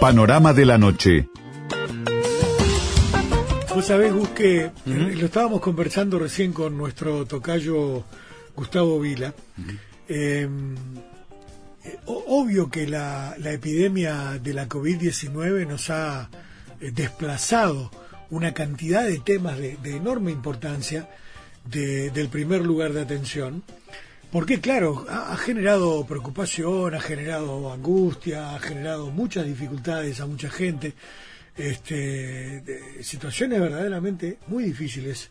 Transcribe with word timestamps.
Panorama 0.00 0.52
de 0.52 0.66
la 0.66 0.76
noche. 0.76 1.28
Vos 3.74 3.86
sabés, 3.86 4.12
Gus, 4.12 4.28
que 4.28 4.66
eh, 4.66 4.70
lo 4.84 5.26
estábamos 5.26 5.60
conversando 5.60 6.18
recién 6.18 6.52
con 6.52 6.78
nuestro 6.78 7.26
tocayo 7.26 8.04
Gustavo 8.54 9.00
Vila. 9.00 9.34
Eh, 10.08 10.46
eh, 11.84 11.98
obvio 12.06 12.70
que 12.70 12.86
la, 12.86 13.34
epidemia 13.42 14.38
de 14.40 14.54
la 14.54 14.68
COVID-19 14.68 15.66
nos 15.66 15.90
ha 15.90 16.28
desplazado 16.80 17.90
una 18.30 18.54
cantidad 18.54 19.04
de 19.04 19.18
temas 19.18 19.58
de, 19.58 19.76
enorme 19.86 20.30
importancia 20.30 21.08
del 21.64 22.28
primer 22.28 22.64
lugar 22.64 22.92
de 22.92 23.00
atención. 23.00 23.64
Porque, 24.34 24.60
claro, 24.60 25.06
ha, 25.08 25.36
generado 25.36 26.04
preocupación, 26.06 26.92
ha 26.96 27.00
generado 27.00 27.72
angustia, 27.72 28.56
ha 28.56 28.58
generado 28.58 29.12
muchas 29.12 29.46
dificultades 29.46 30.18
a 30.18 30.26
mucha 30.26 30.50
gente, 30.50 30.94
este, 31.56 33.00
situaciones 33.04 33.60
verdaderamente 33.60 34.38
muy 34.48 34.64
difíciles 34.64 35.30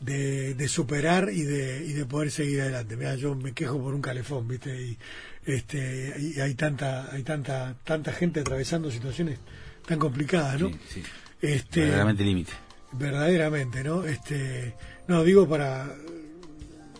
de, 0.00 0.66
superar 0.66 1.28
y 1.32 1.42
de, 1.42 1.86
y 1.86 1.92
de 1.92 2.04
poder 2.04 2.32
seguir 2.32 2.62
adelante. 2.62 2.96
Mira, 2.96 3.14
yo 3.14 3.36
me 3.36 3.52
quejo 3.52 3.80
por 3.80 3.94
un 3.94 4.02
calefón, 4.02 4.48
¿viste? 4.48 4.74
Y, 4.76 4.98
este, 5.46 6.12
y 6.18 6.40
hay 6.40 6.54
tanta, 6.54 7.14
hay 7.14 7.22
tanta, 7.22 7.76
tanta 7.84 8.12
gente 8.12 8.40
atravesando 8.40 8.90
situaciones 8.90 9.38
tan 9.86 10.00
complicadas, 10.00 10.62
¿no? 10.62 10.70
Sí, 10.88 11.00
Este, 11.40 11.82
verdaderamente 11.82 12.24
límite. 12.24 12.52
Verdaderamente, 12.90 13.84
¿no? 13.84 14.04
Este, 14.04 14.74
no, 15.06 15.22
digo 15.22 15.48
para 15.48 15.94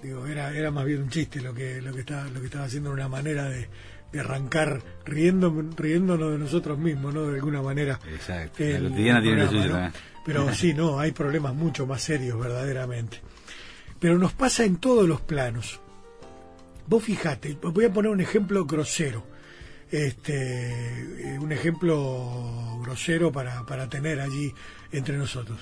digo 0.02 0.26
era 0.26 0.54
era 0.54 0.70
más 0.70 0.84
bien 0.84 1.02
un 1.02 1.08
chiste 1.08 1.40
lo 1.40 1.54
que 1.54 1.80
lo 1.80 1.92
que 1.92 2.00
estaba 2.00 2.24
lo 2.24 2.40
que 2.40 2.46
estaba 2.46 2.64
haciendo 2.64 2.90
una 2.90 3.08
manera 3.08 3.48
de, 3.48 3.68
arrancar 4.18 4.82
riendo 5.06 5.64
riéndonos 5.74 6.32
de 6.32 6.38
nosotros 6.38 6.78
mismos 6.78 7.14
no 7.14 7.28
de 7.28 7.36
alguna 7.36 7.62
manera. 7.62 7.98
Exacto. 8.12 8.62
La 8.62 8.80
cotidiana 8.80 9.22
tiene 9.22 9.48
suyo 9.48 9.78
pero 10.24 10.54
sí 10.54 10.74
no 10.74 10.98
hay 10.98 11.12
problemas 11.12 11.54
mucho 11.54 11.86
más 11.86 12.02
serios 12.02 12.38
verdaderamente. 12.38 13.20
Pero 13.98 14.18
nos 14.18 14.34
pasa 14.34 14.64
en 14.64 14.76
todos 14.76 15.08
los 15.08 15.20
planos. 15.22 15.80
Vos 16.86 17.02
fijate 17.02 17.56
voy 17.62 17.86
a 17.86 17.92
poner 17.92 18.10
un 18.10 18.20
ejemplo 18.20 18.66
grosero. 18.66 19.24
Este 19.90 21.38
un 21.40 21.52
ejemplo 21.52 22.80
grosero 22.82 23.32
para, 23.32 23.64
para 23.64 23.88
tener 23.88 24.20
allí 24.20 24.52
entre 24.90 25.16
nosotros. 25.16 25.58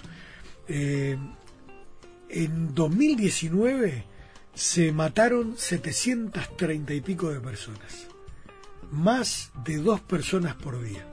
Eh, 0.66 1.16
en 2.30 2.74
2019 2.74 4.09
se 4.54 4.92
mataron 4.92 5.56
730 5.56 6.94
y 6.94 7.00
pico 7.00 7.30
de 7.30 7.40
personas, 7.40 8.08
más 8.90 9.52
de 9.64 9.78
dos 9.78 10.00
personas 10.00 10.54
por 10.54 10.82
día. 10.82 11.06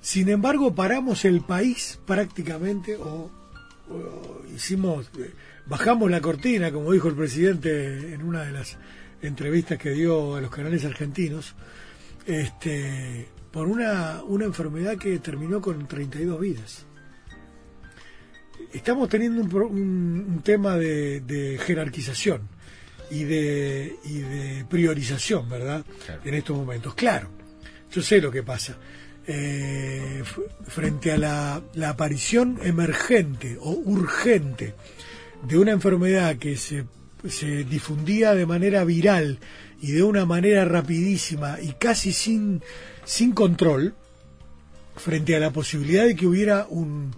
Sin 0.00 0.28
embargo, 0.28 0.74
paramos 0.74 1.24
el 1.24 1.40
país 1.40 1.98
prácticamente, 2.06 2.96
o, 2.96 3.30
hicimos, 4.54 5.10
eh, 5.18 5.32
bajamos 5.66 6.10
la 6.10 6.20
cortina, 6.20 6.72
como 6.72 6.92
dijo 6.92 7.08
el 7.08 7.14
presidente 7.14 8.12
en 8.12 8.22
una 8.22 8.44
de 8.44 8.52
las 8.52 8.76
entrevistas 9.22 9.78
que 9.78 9.90
dio 9.90 10.36
a 10.36 10.40
los 10.40 10.50
canales 10.50 10.84
argentinos, 10.84 11.54
este, 12.26 13.28
por 13.50 13.66
una, 13.68 14.22
una 14.24 14.44
enfermedad 14.44 14.96
que 14.96 15.18
terminó 15.18 15.60
con 15.60 15.86
32 15.86 16.40
vidas 16.40 16.86
estamos 18.74 19.08
teniendo 19.08 19.40
un, 19.40 20.40
tema 20.44 20.76
de, 20.76 21.58
jerarquización 21.64 22.42
y 23.10 23.24
de, 23.24 23.96
y 24.04 24.18
de 24.18 24.64
priorización, 24.68 25.48
¿verdad? 25.48 25.84
En 26.24 26.34
estos 26.34 26.56
momentos. 26.56 26.94
Claro, 26.94 27.28
yo 27.90 28.02
sé 28.02 28.20
lo 28.20 28.30
que 28.30 28.42
pasa. 28.42 28.76
Eh, 29.26 30.22
frente 30.66 31.12
a 31.12 31.16
la, 31.16 31.62
aparición 31.88 32.58
emergente 32.62 33.56
o 33.60 33.70
urgente 33.70 34.74
de 35.46 35.56
una 35.56 35.72
enfermedad 35.72 36.36
que 36.36 36.56
se, 36.56 36.84
se 37.26 37.64
difundía 37.64 38.34
de 38.34 38.44
manera 38.44 38.84
viral 38.84 39.38
y 39.80 39.92
de 39.92 40.02
una 40.02 40.26
manera 40.26 40.64
rapidísima 40.64 41.58
y 41.60 41.72
casi 41.74 42.12
sin, 42.12 42.62
sin 43.04 43.32
control, 43.32 43.94
frente 44.96 45.34
a 45.34 45.40
la 45.40 45.50
posibilidad 45.50 46.04
de 46.04 46.16
que 46.16 46.26
hubiera 46.26 46.66
un, 46.68 47.14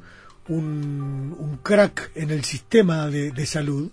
un, 0.48 1.58
crack 1.62 2.12
en 2.14 2.30
el 2.30 2.44
sistema 2.44 3.08
de, 3.08 3.46
salud, 3.46 3.90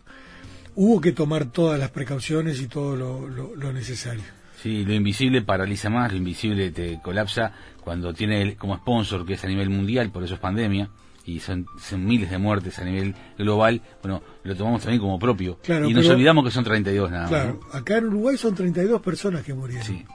hubo 0.75 1.01
que 1.01 1.11
tomar 1.11 1.45
todas 1.45 1.79
las 1.79 1.89
precauciones 1.91 2.61
y 2.61 2.67
todo 2.67 2.95
lo, 2.95 3.73
necesario. 3.73 4.23
Sí, 4.61 4.85
lo 4.85 4.93
invisible 4.93 5.41
paraliza 5.41 5.89
más, 5.89 6.11
lo 6.11 6.17
invisible 6.17 6.71
te 6.71 6.99
colapsa 7.01 7.53
cuando 7.81 8.13
tiene 8.13 8.55
como 8.55 8.77
sponsor 8.77 9.25
que 9.25 9.33
es 9.33 9.43
a 9.43 9.47
nivel 9.47 9.69
mundial, 9.69 10.09
por 10.11 10.23
eso 10.23 10.35
es 10.35 10.39
pandemia, 10.39 10.89
y 11.25 11.39
son, 11.39 11.65
miles 11.97 12.29
de 12.29 12.37
muertes 12.37 12.79
a 12.79 12.85
nivel 12.85 13.15
global, 13.37 13.81
bueno, 14.01 14.21
lo 14.43 14.55
tomamos 14.55 14.81
también 14.81 15.01
como 15.01 15.19
propio. 15.19 15.59
y 15.67 15.93
nos 15.93 16.07
olvidamos 16.07 16.45
que 16.45 16.51
son 16.51 16.63
32 16.63 17.11
nada 17.11 17.23
más. 17.23 17.29
Claro, 17.29 17.59
acá 17.71 17.97
en 17.97 18.05
Uruguay 18.05 18.37
son 18.37 18.55
32 18.55 19.01
personas 19.01 19.43
que 19.43 19.53
murieron. 19.53 19.85
Sí. 19.85 20.05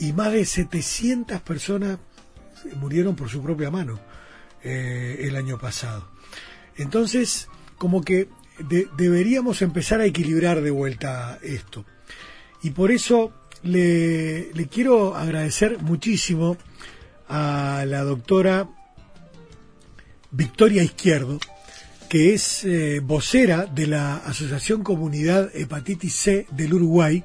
Y 0.00 0.12
más 0.12 0.32
de 0.32 0.44
700 0.44 1.40
personas 1.40 1.98
murieron 2.76 3.16
por 3.16 3.28
su 3.28 3.42
propia 3.42 3.70
mano. 3.70 3.98
Eh, 4.64 5.26
el 5.28 5.36
año 5.36 5.56
pasado. 5.56 6.08
Entonces, 6.76 7.48
como 7.76 8.02
que 8.02 8.28
deberíamos 8.96 9.62
empezar 9.62 10.00
a 10.00 10.04
equilibrar 10.04 10.62
de 10.62 10.72
vuelta 10.72 11.38
esto. 11.42 11.84
Y 12.62 12.70
por 12.70 12.90
eso 12.90 13.32
le, 13.62 14.50
quiero 14.68 15.14
agradecer 15.14 15.78
muchísimo 15.80 16.56
a 17.28 17.84
la 17.86 18.02
doctora 18.02 18.68
Victoria 20.32 20.82
Izquierdo, 20.82 21.38
que 22.08 22.34
es 22.34 22.64
eh, 22.64 23.00
vocera 23.00 23.66
de 23.66 23.86
la 23.86 24.16
Asociación 24.16 24.82
Comunidad 24.82 25.54
Hepatitis 25.54 26.14
C 26.14 26.46
del 26.50 26.74
Uruguay, 26.74 27.22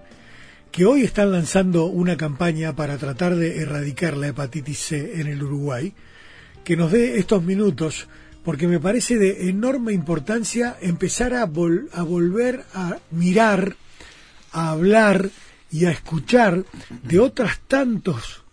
que 0.72 0.85
hoy 0.85 1.01
están 1.01 1.31
lanzando 1.31 1.85
una 1.85 2.16
campaña 2.16 2.75
para 2.75 2.99
tratar 2.99 3.35
de 3.35 3.59
erradicar 3.59 4.17
la 4.17 4.27
hepatitis 4.27 4.77
C 4.77 5.19
en 5.19 5.27
el 5.27 5.41
Uruguay 5.41 5.93
que 6.63 6.78
nos 6.78 6.91
dé 6.91 7.18
estos 7.18 7.44
minutos, 7.44 8.07
porque 8.44 8.68
me 8.68 8.79
parece 8.79 9.18
de 9.18 9.50
enorme 9.50 9.94
importancia 9.94 10.78
empezar 10.81 11.34
a, 11.34 11.41
a 11.41 11.46
volver 12.03 12.66
a 12.74 12.97
mirar, 13.12 13.75
a 14.51 14.72
hablar 14.72 15.29
y 15.72 15.85
a 15.85 15.91
escuchar 15.91 16.66
de 17.03 17.19
otros 17.19 17.59
tantos 17.68 18.44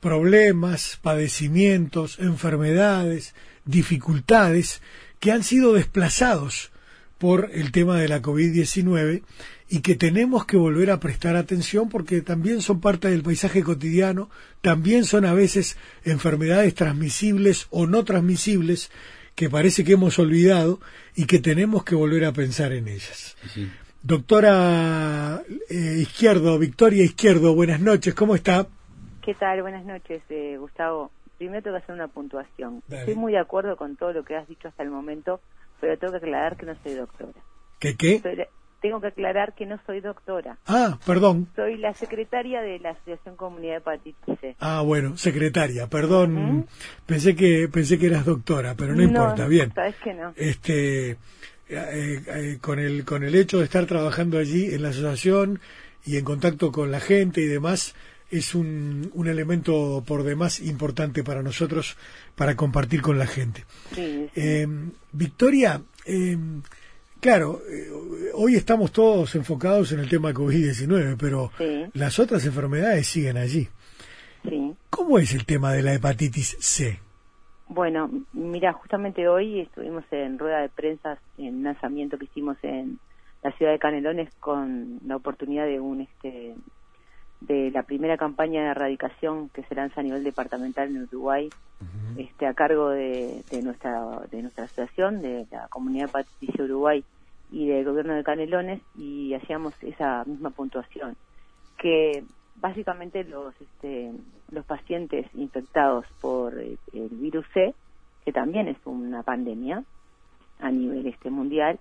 problemas, 0.00 0.98
padecimientos, 1.02 2.18
enfermedades, 2.18 3.34
dificultades 3.64 4.80
que 5.20 5.32
han 5.32 5.42
sido 5.42 5.72
desplazados 5.72 6.70
por 7.18 7.50
el 7.52 7.72
tema 7.72 7.98
de 7.98 8.08
la 8.08 8.22
COVID-19 8.22 9.22
y 9.68 9.80
que 9.80 9.94
tenemos 9.94 10.46
que 10.46 10.56
volver 10.56 10.90
a 10.90 11.00
prestar 11.00 11.36
atención 11.36 11.88
porque 11.88 12.22
también 12.22 12.62
son 12.62 12.80
parte 12.80 13.08
del 13.08 13.22
paisaje 13.22 13.62
cotidiano, 13.62 14.30
también 14.62 15.04
son 15.04 15.24
a 15.24 15.34
veces 15.34 15.76
enfermedades 16.04 16.74
transmisibles 16.74 17.66
o 17.70 17.86
no 17.86 18.04
transmisibles 18.04 18.90
que 19.34 19.50
parece 19.50 19.84
que 19.84 19.92
hemos 19.92 20.18
olvidado 20.18 20.80
y 21.14 21.26
que 21.26 21.38
tenemos 21.38 21.84
que 21.84 21.94
volver 21.94 22.24
a 22.24 22.32
pensar 22.32 22.72
en 22.72 22.88
ellas. 22.88 23.36
Doctora 24.02 25.42
eh, 25.68 25.98
Izquierdo, 26.00 26.58
Victoria 26.58 27.04
Izquierdo, 27.04 27.54
buenas 27.54 27.80
noches, 27.80 28.14
¿cómo 28.14 28.34
está? 28.34 28.66
¿Qué 29.22 29.34
tal? 29.34 29.60
Buenas 29.60 29.84
noches, 29.84 30.22
eh, 30.30 30.56
Gustavo. 30.58 31.10
Primero 31.36 31.62
tengo 31.62 31.76
que 31.76 31.82
hacer 31.82 31.94
una 31.94 32.08
puntuación. 32.08 32.82
Estoy 32.90 33.14
muy 33.14 33.32
de 33.32 33.38
acuerdo 33.38 33.76
con 33.76 33.96
todo 33.96 34.12
lo 34.12 34.24
que 34.24 34.34
has 34.34 34.48
dicho 34.48 34.68
hasta 34.68 34.82
el 34.82 34.90
momento, 34.90 35.40
pero 35.80 35.96
tengo 35.98 36.12
que 36.12 36.18
aclarar 36.18 36.56
que 36.56 36.66
no 36.66 36.74
soy 36.82 36.94
doctora. 36.94 37.32
¿Qué 37.78 37.96
qué? 37.96 38.48
Tengo 38.80 39.00
que 39.00 39.08
aclarar 39.08 39.54
que 39.54 39.66
no 39.66 39.78
soy 39.86 40.00
doctora. 40.00 40.58
Ah, 40.66 40.98
perdón. 41.04 41.48
Soy 41.56 41.76
la 41.76 41.94
secretaria 41.94 42.60
de 42.62 42.78
la 42.78 42.90
Asociación 42.90 43.36
Comunidad 43.36 43.72
de 43.72 43.78
Hepatitis 43.78 44.38
C. 44.40 44.56
Ah, 44.60 44.82
bueno, 44.82 45.16
secretaria, 45.16 45.86
perdón. 45.88 46.66
Pensé 47.06 47.34
que 47.34 47.68
pensé 47.68 47.98
que 47.98 48.06
eras 48.06 48.24
doctora, 48.24 48.74
pero 48.76 48.94
no, 48.94 49.02
importa, 49.02 49.46
bien. 49.46 49.72
Sabes 49.74 49.96
que 49.96 50.14
no. 50.14 50.32
Este 50.36 51.10
eh, 51.10 51.16
eh, 51.68 52.58
con 52.60 52.78
el 52.78 53.04
con 53.04 53.24
el 53.24 53.34
hecho 53.34 53.58
de 53.58 53.64
estar 53.64 53.86
trabajando 53.86 54.38
allí 54.38 54.74
en 54.74 54.82
la 54.82 54.88
asociación 54.88 55.60
y 56.04 56.16
en 56.16 56.24
contacto 56.24 56.72
con 56.72 56.90
la 56.90 57.00
gente 57.00 57.40
y 57.40 57.46
demás 57.46 57.94
es 58.30 58.54
un, 58.54 59.10
un 59.14 59.26
elemento 59.26 60.02
por 60.06 60.22
demás 60.22 60.60
importante 60.60 61.24
para 61.24 61.42
nosotros 61.42 61.96
para 62.34 62.56
compartir 62.56 63.00
con 63.00 63.18
la 63.18 63.26
gente. 63.26 63.64
Sí, 63.94 64.28
eh, 64.34 64.66
Victoria, 65.12 65.80
eh, 66.04 66.36
Claro, 67.20 67.60
eh, 67.68 67.88
hoy 68.34 68.54
estamos 68.54 68.92
todos 68.92 69.34
enfocados 69.34 69.90
en 69.90 69.98
el 69.98 70.08
tema 70.08 70.32
COVID-19, 70.32 71.16
pero 71.18 71.50
las 71.94 72.20
otras 72.20 72.46
enfermedades 72.46 73.08
siguen 73.08 73.36
allí. 73.36 73.68
Sí. 74.48 74.74
¿Cómo 74.88 75.18
es 75.18 75.34
el 75.34 75.44
tema 75.44 75.72
de 75.72 75.82
la 75.82 75.94
hepatitis 75.94 76.56
C? 76.60 77.00
Bueno, 77.68 78.08
mira, 78.32 78.72
justamente 78.72 79.28
hoy 79.28 79.60
estuvimos 79.60 80.04
en 80.12 80.38
rueda 80.38 80.60
de 80.60 80.68
prensa 80.68 81.18
en 81.38 81.56
un 81.56 81.62
lanzamiento 81.64 82.18
que 82.18 82.26
hicimos 82.26 82.56
en 82.62 83.00
la 83.42 83.50
ciudad 83.52 83.72
de 83.72 83.78
Canelones 83.80 84.32
con 84.40 85.00
la 85.04 85.16
oportunidad 85.16 85.66
de 85.66 85.80
un 85.80 86.02
este 86.02 86.54
de 87.40 87.70
la 87.70 87.84
primera 87.84 88.16
campaña 88.16 88.62
de 88.62 88.70
erradicación 88.70 89.48
que 89.50 89.62
se 89.64 89.74
lanza 89.74 90.00
a 90.00 90.04
nivel 90.04 90.24
departamental 90.24 90.88
en 90.88 91.02
Uruguay, 91.04 91.48
este, 92.16 92.46
a 92.46 92.54
cargo 92.54 92.90
de, 92.90 93.44
nuestra 93.62 94.22
de 94.30 94.42
nuestra 94.42 94.64
asociación, 94.64 95.22
de 95.22 95.46
la 95.50 95.68
comunidad 95.68 96.10
Patricia 96.10 96.64
Uruguay 96.64 97.04
y 97.52 97.68
del 97.68 97.84
gobierno 97.84 98.14
de 98.14 98.24
Canelones, 98.24 98.80
y 98.96 99.34
hacíamos 99.34 99.72
esa 99.82 100.24
misma 100.24 100.50
puntuación, 100.50 101.16
que 101.78 102.24
básicamente 102.56 103.22
los 103.22 103.54
este, 103.60 104.12
los 104.50 104.64
pacientes 104.64 105.26
infectados 105.34 106.06
por 106.20 106.58
el, 106.58 106.78
virus 106.92 107.46
C, 107.54 107.74
que 108.24 108.32
también 108.32 108.66
es 108.66 108.76
una 108.84 109.22
pandemia 109.22 109.84
a 110.58 110.70
nivel 110.72 111.06
este 111.06 111.30
mundial, 111.30 111.78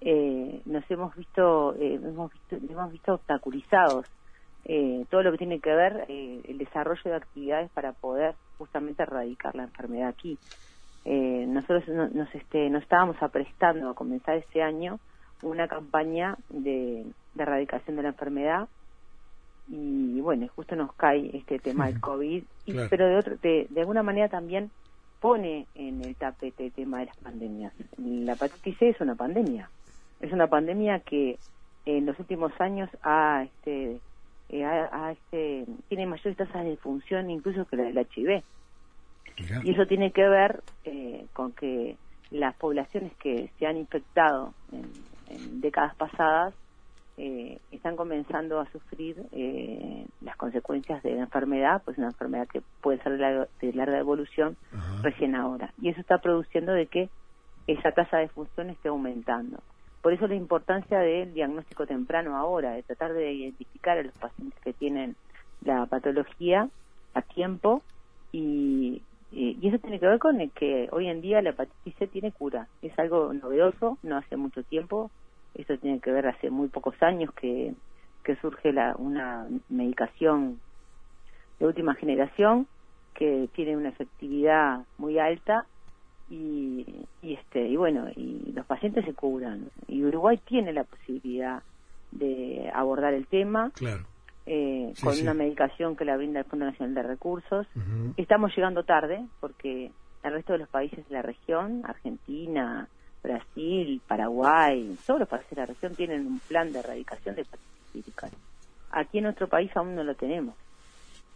eh, 0.00 0.60
nos 0.64 0.88
hemos 0.90 1.14
visto, 1.16 1.74
eh, 1.74 1.94
hemos 1.94 2.32
visto 2.32 2.56
hemos 2.72 2.92
visto 2.92 3.14
obstaculizados 3.14 4.06
eh, 4.68 5.04
todo 5.10 5.22
lo 5.22 5.30
que 5.30 5.38
tiene 5.38 5.60
que 5.60 5.72
ver 5.72 6.06
eh, 6.08 6.40
el 6.48 6.58
desarrollo 6.58 7.02
de 7.04 7.14
actividades 7.14 7.70
para 7.70 7.92
poder 7.92 8.34
justamente 8.58 9.04
erradicar 9.04 9.54
la 9.54 9.62
enfermedad 9.62 10.08
aquí. 10.08 10.38
Eh, 11.04 11.44
nosotros 11.46 11.86
nos, 11.88 12.34
este, 12.34 12.68
nos 12.68 12.82
estábamos 12.82 13.16
aprestando 13.22 13.88
a 13.88 13.94
comenzar 13.94 14.36
este 14.36 14.62
año 14.62 14.98
una 15.42 15.68
campaña 15.68 16.36
de, 16.48 17.06
erradicación 17.38 17.94
de 17.96 18.02
la 18.02 18.08
enfermedad 18.08 18.68
y 19.68 20.20
bueno, 20.20 20.48
justo 20.56 20.74
nos 20.74 20.92
cae 20.94 21.30
este 21.36 21.60
tema 21.60 21.86
del 21.86 22.00
COVID, 22.00 22.42
pero 22.90 23.06
de, 23.06 23.16
otro, 23.16 23.36
de, 23.36 23.66
de 23.70 23.80
alguna 23.80 24.02
manera 24.02 24.28
también 24.28 24.70
pone 25.20 25.66
en 25.76 26.02
el 26.02 26.16
tapete 26.16 26.66
el 26.66 26.72
tema 26.72 27.00
de 27.00 27.06
las 27.06 27.16
pandemias. 27.18 27.72
La 27.98 28.32
hepatitis 28.32 28.78
C 28.78 28.88
es 28.88 29.00
una 29.00 29.14
pandemia, 29.14 29.70
es 30.20 30.32
una 30.32 30.48
pandemia 30.48 31.00
que 31.00 31.38
en 31.84 32.06
los 32.06 32.18
últimos 32.18 32.52
años 32.60 32.90
ha 33.02 33.44
este, 33.44 34.00
eh, 34.48 34.64
a, 34.64 35.12
este, 35.12 35.66
tiene 35.88 36.06
mayores 36.06 36.36
tasas 36.36 36.64
de 36.64 36.76
función 36.76 37.30
incluso 37.30 37.64
que 37.64 37.76
la 37.76 37.84
del 37.84 37.98
HIV. 37.98 38.42
Y 39.64 39.72
eso 39.72 39.86
tiene 39.86 40.12
que 40.12 40.26
ver 40.26 40.62
eh, 40.84 41.26
con 41.34 41.52
que 41.52 41.96
las 42.30 42.54
poblaciones 42.56 43.12
que 43.16 43.50
se 43.58 43.66
han 43.66 43.76
infectado 43.76 44.54
en, 44.72 45.60
décadas 45.60 45.94
pasadas 45.96 46.54
eh, 47.18 47.58
están 47.72 47.96
comenzando 47.96 48.60
a 48.60 48.70
sufrir 48.70 49.16
las 50.20 50.36
consecuencias 50.36 51.02
de 51.02 51.16
la 51.16 51.22
enfermedad, 51.22 51.82
pues 51.84 51.98
una 51.98 52.08
enfermedad 52.08 52.46
que 52.46 52.62
puede 52.80 53.02
ser 53.02 53.18
de 53.18 53.72
larga, 53.72 53.98
evolución 53.98 54.56
recién 55.02 55.34
ahora. 55.34 55.72
Y 55.82 55.88
eso 55.88 56.00
está 56.00 56.18
produciendo 56.18 56.72
de 56.72 56.86
que 56.86 57.08
esa 57.66 57.90
tasa 57.90 58.18
de 58.18 58.28
función 58.28 58.70
esté 58.70 58.88
aumentando. 58.88 59.58
Por 60.06 60.12
eso 60.12 60.28
la 60.28 60.36
importancia 60.36 61.00
del 61.00 61.34
diagnóstico 61.34 61.84
temprano 61.84 62.36
ahora, 62.36 62.74
de 62.74 62.84
tratar 62.84 63.12
de 63.12 63.32
identificar 63.32 63.98
a 63.98 64.04
los 64.04 64.12
pacientes 64.12 64.56
que 64.62 64.72
tienen 64.72 65.16
la 65.62 65.84
patología 65.86 66.68
a 67.14 67.22
tiempo 67.22 67.82
y, 68.30 69.02
eso 69.32 69.80
tiene 69.80 69.98
que 69.98 70.06
ver 70.06 70.20
con 70.20 70.40
el 70.40 70.52
que 70.52 70.88
hoy 70.92 71.08
en 71.08 71.22
día 71.22 71.42
la 71.42 71.50
hepatitis 71.50 71.96
C 71.96 72.06
tiene 72.06 72.30
cura. 72.30 72.68
Es 72.82 72.96
algo 73.00 73.32
novedoso, 73.32 73.98
no 74.04 74.16
hace 74.16 74.36
mucho 74.36 74.62
tiempo. 74.62 75.10
Esto 75.56 75.76
tiene 75.76 75.98
que 75.98 76.12
ver 76.12 76.28
hace 76.28 76.50
muy 76.50 76.68
pocos 76.68 76.94
años 77.02 77.32
que, 77.34 77.74
que 78.22 78.36
surge 78.36 78.72
la, 78.72 78.94
una 78.98 79.48
medicación 79.68 80.60
de 81.58 81.66
última 81.66 81.96
generación 81.96 82.68
que 83.12 83.48
tiene 83.56 83.76
una 83.76 83.88
efectividad 83.88 84.84
muy 84.98 85.18
alta 85.18 85.66
y, 86.30 86.84
y 87.22 87.34
este 87.34 87.66
y 87.66 87.76
bueno 87.76 88.08
y 88.14 88.52
los 88.52 88.66
pacientes 88.66 89.04
se 89.04 89.14
curan. 89.14 89.70
Y 89.88 90.04
Uruguay 90.04 90.38
tiene 90.46 90.72
la 90.72 90.84
posibilidad 90.84 91.62
de 92.12 92.70
abordar 92.74 93.14
el 93.14 93.26
tema 93.26 93.72
eh, 94.46 94.92
con 95.02 95.18
una 95.20 95.34
medicación 95.34 95.96
que 95.96 96.04
la 96.04 96.16
brinda 96.16 96.40
el 96.40 96.46
Fondo 96.46 96.66
Nacional 96.66 96.94
de 96.94 97.02
Recursos. 97.02 97.66
Estamos 98.16 98.54
llegando 98.56 98.84
tarde 98.84 99.24
porque 99.40 99.90
el 100.22 100.32
resto 100.32 100.52
de 100.52 100.60
los 100.60 100.68
países 100.68 101.08
de 101.08 101.14
la 101.14 101.22
región 101.22 101.82
Argentina 101.84 102.88
Brasil 103.22 104.00
Paraguay 104.06 104.96
todos 105.06 105.20
los 105.20 105.28
países 105.28 105.50
de 105.50 105.56
la 105.56 105.66
región 105.66 105.94
tienen 105.94 106.26
un 106.26 106.38
plan 106.40 106.72
de 106.72 106.80
erradicación 106.80 107.34
de 107.34 107.42
hepatitis 107.42 108.14
aquí 108.90 109.18
en 109.18 109.24
nuestro 109.24 109.48
país 109.48 109.70
aún 109.76 109.94
no 109.94 110.04
lo 110.04 110.14
tenemos 110.14 110.54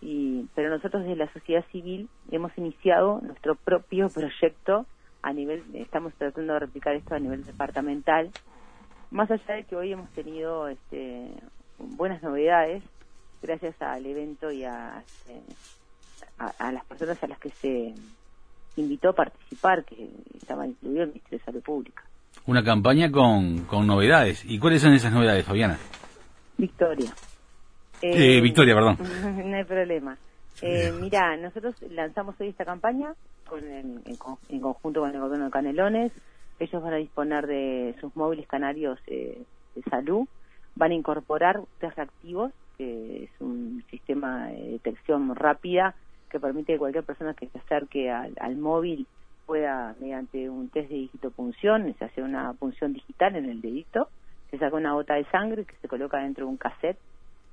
y, 0.01 0.47
pero 0.55 0.71
nosotros 0.71 1.03
desde 1.03 1.17
la 1.17 1.33
sociedad 1.33 1.65
civil 1.71 2.09
hemos 2.31 2.57
iniciado 2.57 3.21
nuestro 3.23 3.55
propio 3.55 4.09
proyecto 4.09 4.87
a 5.23 5.33
nivel, 5.33 5.63
estamos 5.75 6.15
tratando 6.15 6.55
de 6.55 6.61
replicar 6.61 6.95
esto 6.95 7.15
a 7.15 7.19
nivel 7.19 7.45
departamental, 7.45 8.31
más 9.11 9.31
allá 9.31 9.55
de 9.55 9.65
que 9.65 9.77
hoy 9.77 9.93
hemos 9.93 10.09
tenido 10.11 10.69
este, 10.69 11.29
buenas 11.79 12.23
novedades 12.23 12.83
gracias 13.43 13.81
al 13.81 14.05
evento 14.07 14.51
y 14.51 14.65
a, 14.65 15.03
este, 15.05 15.43
a, 16.39 16.73
las 16.73 16.85
personas 16.85 17.23
a 17.23 17.27
las 17.27 17.39
que 17.39 17.51
se 17.51 17.95
invitó 18.77 19.11
a 19.11 19.15
participar, 19.15 19.85
que 19.85 20.09
estaban 20.35 20.71
incluidos 20.71 21.03
el 21.03 21.09
Ministerio 21.09 21.39
de 21.39 21.45
Salud 21.45 21.63
Pública. 21.63 22.05
Una 22.47 22.63
campaña 22.63 23.11
con, 23.11 23.65
con 23.65 23.87
novedades. 23.87 24.45
¿Y 24.45 24.59
cuáles 24.59 24.83
son 24.83 24.93
esas 24.93 25.13
novedades, 25.13 25.45
Fabiana? 25.45 25.79
Victoria. 26.57 27.13
Eh, 28.03 28.41
Victoria, 28.41 28.75
perdón. 28.75 28.97
no 29.51 29.57
hay 29.57 29.65
problema. 29.65 30.17
Eh, 30.63 30.93
mira, 31.01 31.37
nosotros 31.37 31.75
lanzamos 31.91 32.39
hoy 32.41 32.49
esta 32.49 32.65
campaña 32.65 33.15
con, 33.49 33.61
en, 33.65 34.17
conjunto 34.17 35.01
con 35.01 35.15
el 35.15 35.21
gobierno 35.21 35.47
de 35.47 35.51
Canelones. 35.51 36.13
Ellos 36.59 36.83
van 36.83 36.95
a 36.95 36.97
disponer 36.97 37.47
de 37.47 37.95
sus 38.01 38.15
móviles 38.15 38.47
canarios 38.47 38.99
eh, 39.07 39.43
de 39.75 39.83
salud. 39.83 40.27
Van 40.77 40.93
a 40.93 40.95
incorporar 40.95 41.61
test 41.79 41.97
reactivos, 41.97 42.53
que 42.77 43.25
es 43.25 43.31
un 43.41 43.83
sistema 43.91 44.49
de 44.49 44.73
detección 44.73 45.35
rápida 45.35 45.95
que 46.31 46.39
permite 46.39 46.75
que 46.75 46.79
cualquier 46.79 47.05
persona 47.05 47.35
que 47.35 47.49
se 47.49 47.59
acerque 47.59 48.11
al, 48.11 48.35
al 48.39 48.57
móvil 48.57 49.07
pueda, 49.47 49.97
mediante 49.99 50.49
un 50.49 50.69
test 50.69 50.91
de 50.91 50.97
digitopunción, 50.97 51.93
se 51.99 52.05
hace 52.05 52.23
una 52.23 52.53
punción 52.53 52.93
digital 52.93 53.35
en 53.35 53.47
el 53.47 53.61
dedito, 53.61 54.09
se 54.51 54.59
saca 54.59 54.77
una 54.77 54.93
gota 54.93 55.15
de 55.15 55.25
sangre 55.25 55.65
que 55.65 55.75
se 55.83 55.89
coloca 55.89 56.19
dentro 56.19 56.45
de 56.45 56.51
un 56.53 56.57
cassette 56.57 56.99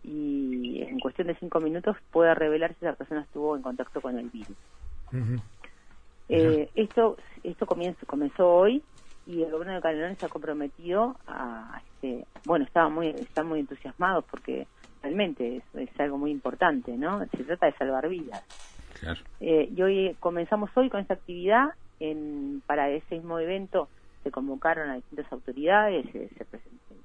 y 0.07 0.81
en 0.83 0.99
cuestión 0.99 1.27
de 1.27 1.35
cinco 1.35 1.59
minutos 1.59 1.97
pueda 2.11 2.33
revelar 2.33 2.73
si 2.79 2.85
esa 2.85 2.95
persona 2.95 3.21
estuvo 3.21 3.55
en 3.55 3.61
contacto 3.61 4.01
con 4.01 4.17
el 4.17 4.29
virus. 4.29 4.57
eh, 6.29 6.69
esto 6.75 7.17
esto 7.43 7.65
comienzo, 7.65 8.05
comenzó 8.05 8.49
hoy 8.49 8.81
y 9.25 9.43
el 9.43 9.51
gobierno 9.51 9.75
de 9.75 9.81
Calderón 9.81 10.11
está 10.11 10.29
comprometido 10.29 11.17
a, 11.27 11.81
este, 11.85 12.25
bueno, 12.45 12.65
estaba 12.65 12.89
muy, 12.89 13.09
están 13.09 13.47
muy 13.47 13.59
entusiasmados 13.59 14.23
porque 14.31 14.67
realmente 15.03 15.61
es, 15.73 15.99
algo 15.99 16.17
muy 16.17 16.31
importante, 16.31 16.95
¿no? 16.97 17.19
Se 17.31 17.43
trata 17.43 17.65
de 17.65 17.73
salvar 17.73 18.07
vidas. 18.07 18.43
Eh, 19.41 19.69
y 19.75 19.81
hoy 19.81 20.15
comenzamos 20.19 20.69
hoy 20.75 20.89
con 20.89 21.01
esta 21.01 21.15
actividad. 21.15 21.69
En, 21.99 22.61
para 22.65 22.89
ese 22.89 23.15
mismo 23.15 23.39
evento 23.39 23.89
se 24.23 24.31
convocaron 24.31 24.89
a 24.89 24.95
distintas 24.95 25.31
autoridades, 25.31 26.05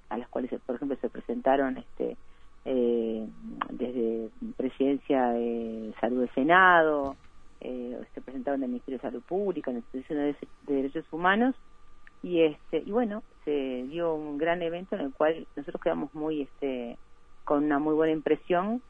a 0.09 0.19
las 0.19 0.29
cuales, 0.29 0.53
por 0.65 0.77
ejemplo, 0.77 0.97
se 1.01 1.09
presentaron 1.09 1.79
este 1.79 2.17
eh, 2.65 3.27
desde 3.71 4.29
Presidencia 4.57 5.29
de 5.29 5.93
Salud 6.01 6.21
del 6.21 6.35
Senado, 6.35 7.17
eh, 7.61 7.99
se 8.15 8.21
presentaron 8.21 8.61
en 8.61 8.65
el 8.65 8.71
Ministerio 8.71 8.99
de 8.99 9.03
Salud 9.03 9.23
Pública, 9.23 9.71
en 9.71 9.77
la 9.77 9.81
Institución 9.81 10.19
de, 10.19 10.75
Derechos 10.75 11.05
Humanos, 11.13 11.55
y 12.23 12.43
este 12.43 12.79
y 12.79 12.93
bueno, 12.93 13.23
se 13.45 13.85
dio 13.89 14.15
un 14.15 14.39
gran 14.39 14.63
evento 14.63 14.95
en 14.95 15.03
el 15.03 15.13
cual 15.13 15.47
nosotros 15.57 15.83
quedamos 15.83 16.15
muy 16.15 16.43
este 16.43 16.97
con 17.45 17.65
una 17.65 17.81
muy 17.81 17.95
buena 17.95 18.13
impresión 18.13 18.81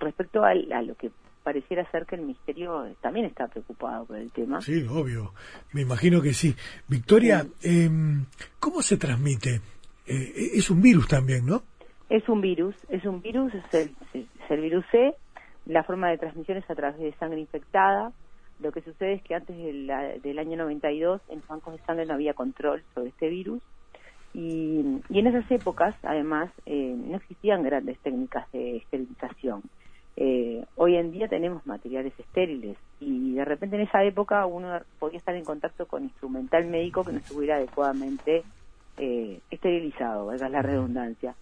respecto 0.00 0.44
a, 0.44 0.54
lo 0.54 0.94
que 0.94 1.10
pareciera 1.42 1.90
ser 1.90 2.04
que 2.04 2.16
el 2.16 2.22
ministerio 2.22 2.94
también 3.00 3.26
está 3.26 3.48
preocupado 3.48 4.04
por 4.06 4.16
el 4.16 4.30
tema. 4.32 4.60
Sí, 4.60 4.84
obvio. 4.88 5.32
Me 5.72 5.82
imagino 5.82 6.20
que 6.20 6.34
sí. 6.34 6.54
Victoria, 6.88 7.46
em, 7.62 8.26
¿cómo 8.60 8.82
se 8.82 8.96
transmite? 8.96 9.60
Eh, 10.06 10.50
es 10.54 10.70
un 10.70 10.82
virus 10.82 11.08
también, 11.08 11.46
¿no? 11.46 11.62
Es 12.14 12.28
un 12.28 12.40
virus, 12.40 12.76
es 12.90 13.04
un 13.06 13.20
virus, 13.20 13.52
es 13.54 13.90
el, 14.48 14.60
virus 14.60 14.84
C. 14.92 15.16
La 15.66 15.82
forma 15.82 16.10
de 16.10 16.18
transmisión 16.18 16.58
es 16.58 16.70
a 16.70 16.76
través 16.76 16.96
de 17.00 17.12
sangre 17.14 17.40
infectada. 17.40 18.12
Lo 18.60 18.70
que 18.70 18.82
sucede 18.82 19.14
es 19.14 19.22
que 19.24 19.34
antes 19.34 19.56
del, 19.56 20.38
año 20.38 20.56
92 20.56 21.22
en 21.28 21.40
los 21.40 21.48
bancos 21.48 21.74
de 21.74 21.84
sangre 21.84 22.06
no 22.06 22.14
había 22.14 22.32
control 22.32 22.84
sobre 22.94 23.08
este 23.08 23.28
virus. 23.28 23.60
Y, 24.32 25.00
en 25.10 25.26
esas 25.26 25.50
épocas, 25.50 25.96
además, 26.04 26.52
eh, 26.66 26.94
no 26.96 27.16
existían 27.16 27.64
grandes 27.64 27.98
técnicas 27.98 28.46
de 28.52 28.76
esterilización. 28.76 29.62
Eh, 30.16 30.64
hoy 30.76 30.94
en 30.94 31.10
día 31.10 31.26
tenemos 31.26 31.66
materiales 31.66 32.12
estériles 32.16 32.76
y 33.00 33.34
de 33.34 33.44
repente 33.44 33.74
en 33.74 33.82
esa 33.82 34.04
época 34.04 34.46
uno 34.46 34.78
podía 35.00 35.18
estar 35.18 35.34
en 35.34 35.44
contacto 35.44 35.86
con 35.86 36.04
instrumental 36.04 36.64
médico 36.66 37.02
que 37.02 37.10
no 37.10 37.18
estuviera 37.18 37.56
adecuadamente 37.56 38.44
eh, 38.98 39.40
esterilizado, 39.50 40.26
valga 40.26 40.48
la 40.48 40.62
redundancia. 40.62 41.34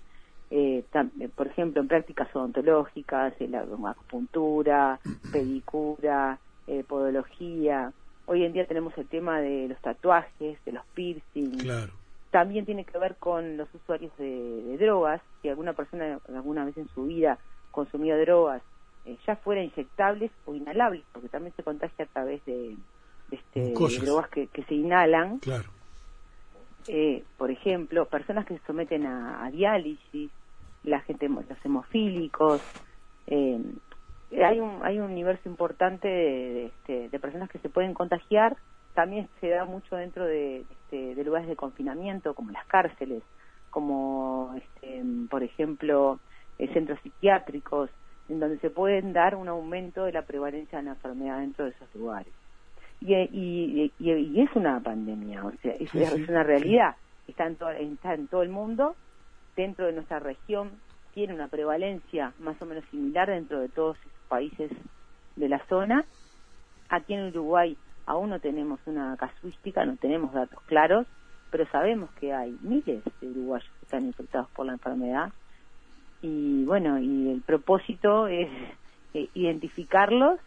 Eh, 0.55 0.85
eh, 0.93 1.29
por 1.35 1.47
ejemplo, 1.47 1.81
en 1.81 1.89
prácticas 1.89 2.29
odontológicas, 2.37 3.33
en 3.41 3.53
la 3.53 3.63
acupuntura, 3.63 5.01
pedicura, 5.33 6.39
eh, 6.67 6.85
podología. 6.87 7.91
Hoy 8.27 8.45
en 8.45 8.53
día 8.53 8.67
tenemos 8.67 8.97
el 8.99 9.09
tema 9.09 9.41
de 9.41 9.69
los 9.69 9.81
tatuajes, 9.81 10.63
de 10.67 10.73
los 10.73 10.85
piercings. 10.93 11.67
También 12.31 12.67
tiene 12.67 12.85
que 12.85 12.99
ver 12.99 13.17
con 13.17 13.57
los 13.57 13.75
usuarios 13.75 14.13
de, 14.19 14.77
drogas. 14.79 15.23
Si 15.41 15.49
alguna 15.49 15.73
persona 15.73 16.19
alguna 16.29 16.67
vez 16.67 16.77
en 16.77 16.89
su 16.89 17.07
vida 17.07 17.39
consumido 17.71 18.19
drogas, 18.19 18.61
eh, 19.07 19.17
ya 19.27 19.37
fuera 19.37 19.63
inyectables 19.63 20.31
o 20.45 20.55
inhalables, 20.55 21.03
porque 21.13 21.31
también 21.31 21.55
se 21.57 21.63
contagia 21.63 22.05
a 22.05 22.09
través 22.09 22.45
de, 22.45 22.77
este, 23.31 23.73
drogas 23.73 24.29
que, 24.29 24.49
se 24.69 24.75
inhalan. 24.75 25.39
Claro. 25.39 25.71
Eh, 26.89 27.25
por 27.39 27.51
ejemplo, 27.51 28.05
personas 28.05 28.45
que 28.45 28.59
se 28.59 28.67
someten 28.67 29.07
a, 29.07 29.51
diálisis, 29.51 30.31
la 30.85 31.01
gente, 31.01 31.29
los 31.29 31.45
hemofílicos. 31.65 32.63
Eh, 33.27 33.61
hay 34.45 34.61
un 34.61 34.81
hay 34.83 34.99
un 34.99 35.11
universo 35.11 35.49
importante 35.49 36.09
de, 36.09 36.67
este, 36.67 37.09
de, 37.09 37.19
personas 37.19 37.51
que 37.51 37.59
se 37.59 37.69
pueden 37.69 37.95
contagiar. 37.95 38.57
También 38.95 39.29
se 39.41 39.49
da 39.49 39.65
mucho 39.65 39.97
dentro 39.97 40.25
de, 40.25 40.61
este, 40.61 41.15
de 41.15 41.25
lugares 41.25 41.49
de 41.49 41.57
confinamiento, 41.57 42.35
como 42.35 42.51
las 42.51 42.67
cárceles, 42.67 43.23
como, 43.71 44.55
este, 44.57 45.03
por 45.31 45.43
ejemplo, 45.43 46.19
centros 46.73 46.99
psiquiátricos, 47.03 47.91
en 48.29 48.41
donde 48.41 48.59
se 48.59 48.71
pueden 48.71 49.13
dar 49.13 49.35
un 49.35 49.49
aumento 49.49 50.05
de 50.05 50.13
la 50.13 50.23
prevalencia 50.23 50.79
de 50.79 50.85
la 50.85 50.93
enfermedad 50.93 51.39
dentro 51.41 51.65
de 51.65 51.73
esos 51.73 51.95
lugares. 51.95 52.33
Y, 53.01 53.15
y, 53.15 53.93
y, 53.99 54.41
es 54.41 54.55
una 54.55 54.79
pandemia, 54.81 55.45
o 55.45 55.53
sea, 55.63 55.73
es, 55.73 55.93
una 55.95 56.45
realidad. 56.45 56.95
Está 57.27 57.47
en, 57.47 57.57
todo, 57.57 57.71
está 57.71 58.15
en 58.15 58.29
todo 58.29 58.43
el 58.43 58.49
mundo, 58.49 58.95
dentro 59.57 59.87
de 59.87 59.93
nuestra 59.93 60.19
región 60.19 60.71
tiene 61.15 61.35
una 61.35 61.49
prevalencia 61.49 62.33
más 62.39 62.61
o 62.63 62.67
menos 62.67 62.85
similar 62.91 63.29
dentro 63.29 63.61
de 63.61 63.69
todos 63.69 63.99
esos 63.99 64.29
países 64.29 64.71
de 65.37 65.49
la 65.49 65.65
zona. 65.67 66.05
Aquí 66.89 67.15
en 67.15 67.29
Uruguay 67.29 67.77
aún 68.07 68.31
no 68.31 68.41
tenemos 68.41 68.81
una 68.87 69.17
casuística, 69.17 69.85
no 69.85 69.97
tenemos 69.97 70.33
datos 70.33 70.61
claros, 70.67 71.07
pero 71.51 71.67
sabemos 71.71 72.11
que 72.19 72.33
hay 72.33 72.57
miles 72.63 73.03
de 73.21 73.29
uruguayos 73.29 73.71
que 73.79 73.85
están 73.85 74.07
infectados 74.07 74.49
por 74.51 74.67
la 74.67 74.73
enfermedad 74.73 75.33
y 76.23 76.65
bueno, 76.65 76.99
y 77.01 77.31
el 77.31 77.43
propósito 77.43 78.29
es 78.29 78.49
eh, 79.13 79.29
identificarlos 79.35 80.39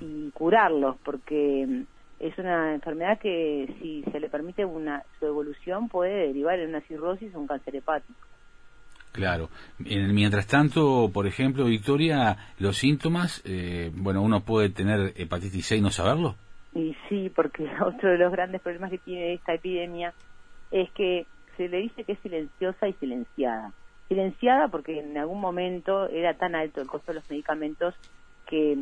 y 0.00 0.30
curarlos, 0.30 0.96
porque 1.04 1.66
mm, 1.68 1.82
es 2.20 2.38
una 2.38 2.74
enfermedad 2.74 3.18
que 3.18 3.74
si 3.80 4.02
se 4.10 4.20
le 4.20 4.30
permite 4.30 4.64
una 4.64 5.02
su 5.18 5.26
evolución 5.26 5.88
puede 5.88 6.28
derivar 6.28 6.58
en 6.60 6.70
una 6.70 6.80
cirrosis 6.82 7.34
o 7.34 7.40
un 7.40 7.48
cáncer 7.48 7.76
hepático. 7.76 8.27
Claro. 9.12 9.48
Mientras 9.78 10.46
tanto, 10.46 11.10
por 11.12 11.26
ejemplo, 11.26 11.64
Victoria, 11.64 12.36
los 12.58 12.76
síntomas, 12.76 13.42
eh, 13.44 13.90
bueno, 13.94 14.22
uno 14.22 14.40
puede 14.40 14.68
tener 14.68 15.12
hepatitis 15.16 15.66
C 15.66 15.76
y 15.76 15.80
no 15.80 15.90
saberlo. 15.90 16.36
Y 16.74 16.94
sí, 17.08 17.30
porque 17.34 17.64
otro 17.84 18.10
de 18.10 18.18
los 18.18 18.32
grandes 18.32 18.60
problemas 18.60 18.90
que 18.90 18.98
tiene 18.98 19.34
esta 19.34 19.54
epidemia 19.54 20.14
es 20.70 20.90
que 20.92 21.26
se 21.56 21.68
le 21.68 21.78
dice 21.78 22.04
que 22.04 22.12
es 22.12 22.18
silenciosa 22.20 22.88
y 22.88 22.92
silenciada 22.94 23.72
silenciada 24.08 24.68
porque 24.68 24.98
en 24.98 25.16
algún 25.16 25.40
momento 25.40 26.08
era 26.08 26.34
tan 26.34 26.54
alto 26.54 26.80
el 26.80 26.88
costo 26.88 27.12
de 27.12 27.20
los 27.20 27.30
medicamentos 27.30 27.94
que 28.46 28.78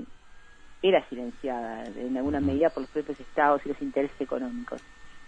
era 0.82 1.06
silenciada 1.08 1.84
en 1.84 2.16
alguna 2.16 2.40
medida 2.40 2.70
por 2.70 2.82
los 2.84 2.90
propios 2.90 3.18
estados 3.18 3.60
y 3.64 3.70
los 3.70 3.82
intereses 3.82 4.20
económicos. 4.20 4.80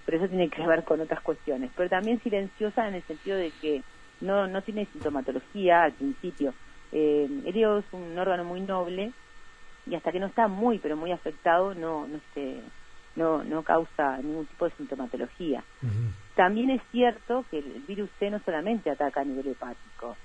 Pero 0.07 0.19
eso 0.19 0.29
tiene 0.29 0.49
que 0.49 0.65
ver 0.65 0.85
con 0.85 1.01
otras 1.01 1.21
cuestiones. 1.21 1.71
Pero 1.77 1.89
también 1.91 2.23
silenciosa 2.23 2.87
en 2.87 2.95
el 2.95 3.03
sentido 3.03 3.37
de 3.37 3.51
que 3.61 3.83
no, 4.21 4.47
no 4.47 4.63
tiene 4.63 4.87
sintomatología 4.87 5.85
al 5.85 5.93
principio. 5.93 6.55
Eh, 6.93 7.29
el 7.45 7.57
hígado 7.57 7.79
es 7.79 7.85
un 7.93 8.19
órgano 8.19 8.45
muy 8.45 8.61
noble 8.61 9.13
y 9.87 9.95
hasta 9.95 10.13
que 10.13 10.21
no 10.21 10.27
está 10.27 10.49
muy, 10.49 10.79
pero 10.79 10.97
muy 10.97 11.13
afectado, 11.13 11.75
no, 11.75 12.07
no, 12.07 12.17
este, 12.17 12.61
no, 13.17 13.45
no 13.45 13.63
causa 13.63 14.19
ningún 14.19 14.47
tipo 14.47 14.67
de 14.67 14.73
sintomatología. 14.73 15.63
También 16.35 16.71
es 16.71 16.83
cierto 16.91 17.45
que 17.51 17.59
el 17.59 17.83
virus 17.87 18.11
C 18.19 18.31
no 18.31 18.41
solamente 18.45 18.91
ataca 18.91 19.21
a 19.21 19.25
nivel 19.25 19.49
hepático, 19.49 20.17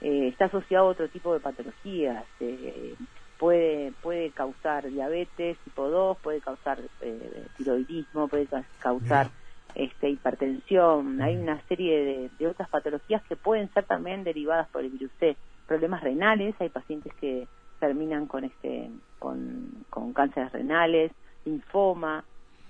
eh, 0.00 0.28
está 0.28 0.46
asociado 0.46 0.86
a 0.86 0.90
otro 0.90 1.08
tipo 1.08 1.32
de 1.34 1.40
patologías. 1.40 2.24
Eh, 2.40 2.94
puede, 3.38 3.92
puede 4.02 4.30
causar 4.30 4.88
diabetes 4.88 5.58
tipo 5.64 5.88
2, 5.88 6.18
puede 6.18 6.40
causar 6.40 6.78
eh, 7.00 7.46
tiroidismo, 7.56 8.28
puede 8.28 8.46
causar 8.78 9.30
este, 9.74 10.10
hipertensión. 10.10 11.20
Hay 11.22 11.36
una 11.36 11.60
serie 11.68 12.30
de, 12.38 12.46
otras 12.46 12.68
patologías 12.68 13.22
que 13.24 13.36
pueden 13.36 13.72
ser 13.72 13.84
también 13.84 14.24
derivadas 14.24 14.68
por 14.68 14.82
el 14.82 14.90
virus 14.90 15.10
C. 15.18 15.36
Problemas 15.66 16.02
renales, 16.02 16.54
hay 16.58 16.68
pacientes 16.68 17.12
que 17.20 17.46
terminan 17.78 18.26
con, 18.26 18.44
este, 18.44 18.90
con, 19.18 19.84
con 19.88 20.12
cánceres 20.12 20.52
renales, 20.52 21.12
linfoma, 21.44 22.24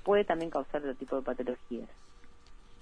puede 0.04 0.25
también 0.25 0.50
causar 0.50 0.80
otro 0.80 0.95
tipo 0.95 1.16
de 1.16 1.23
patologías. 1.23 1.88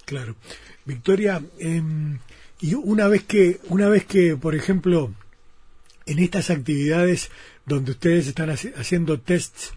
Claro. 0.04 0.36
Victoria, 0.84 1.40
em, 1.58 2.18
y 2.60 2.74
una 2.74 3.08
vez 3.08 3.24
que, 3.24 3.60
una 3.68 3.88
vez 3.88 4.06
que, 4.06 4.36
por 4.36 4.54
ejemplo, 4.54 5.10
en 6.06 6.18
estas 6.18 6.50
actividades 6.50 7.30
donde 7.66 7.92
ustedes 7.92 8.26
están 8.26 8.50
haciendo 8.50 9.20
tests, 9.20 9.74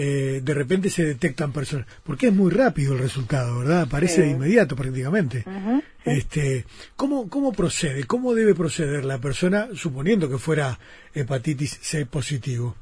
eh, 0.00 0.40
de 0.44 0.54
repente 0.54 0.90
se 0.90 1.04
detectan 1.04 1.52
personas, 1.52 1.84
porque 2.04 2.28
es 2.28 2.32
muy 2.32 2.52
rápido 2.52 2.92
el 2.92 3.00
resultado, 3.00 3.58
¿verdad? 3.58 3.82
Aparece 3.82 4.22
de 4.22 4.30
inmediato 4.30 4.76
prácticamente. 4.76 5.44
Este, 6.04 6.64
¿cómo, 6.94 7.28
¿Cómo 7.28 7.52
procede? 7.52 8.04
¿Cómo 8.04 8.32
debe 8.32 8.54
proceder 8.54 9.04
la 9.04 9.18
persona 9.18 9.70
suponiendo 9.74 10.28
que 10.28 10.38
fuera 10.38 10.78
hepatitis 11.14 11.80
C 11.82 12.06
positivo? 12.06 12.76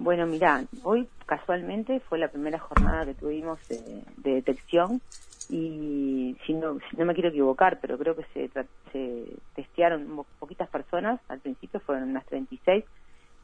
Bueno, 0.00 0.26
mira, 0.26 0.64
hoy 0.82 1.06
casualmente 1.24 2.00
fue 2.00 2.18
la 2.18 2.26
primera 2.26 2.58
jornada 2.58 3.06
que 3.06 3.14
tuvimos 3.14 3.60
de, 3.68 4.02
de 4.16 4.34
detección 4.34 5.00
y 5.48 6.36
si 6.44 6.52
no, 6.52 6.80
no 6.98 7.04
me 7.04 7.14
quiero 7.14 7.28
equivocar, 7.28 7.78
pero 7.80 7.96
creo 7.96 8.16
que 8.16 8.24
se, 8.34 8.50
se 8.92 9.24
testearon 9.54 10.24
poquitas 10.40 10.68
personas, 10.68 11.20
al 11.28 11.38
principio 11.38 11.78
fueron 11.78 12.10
unas 12.10 12.26
36 12.26 12.84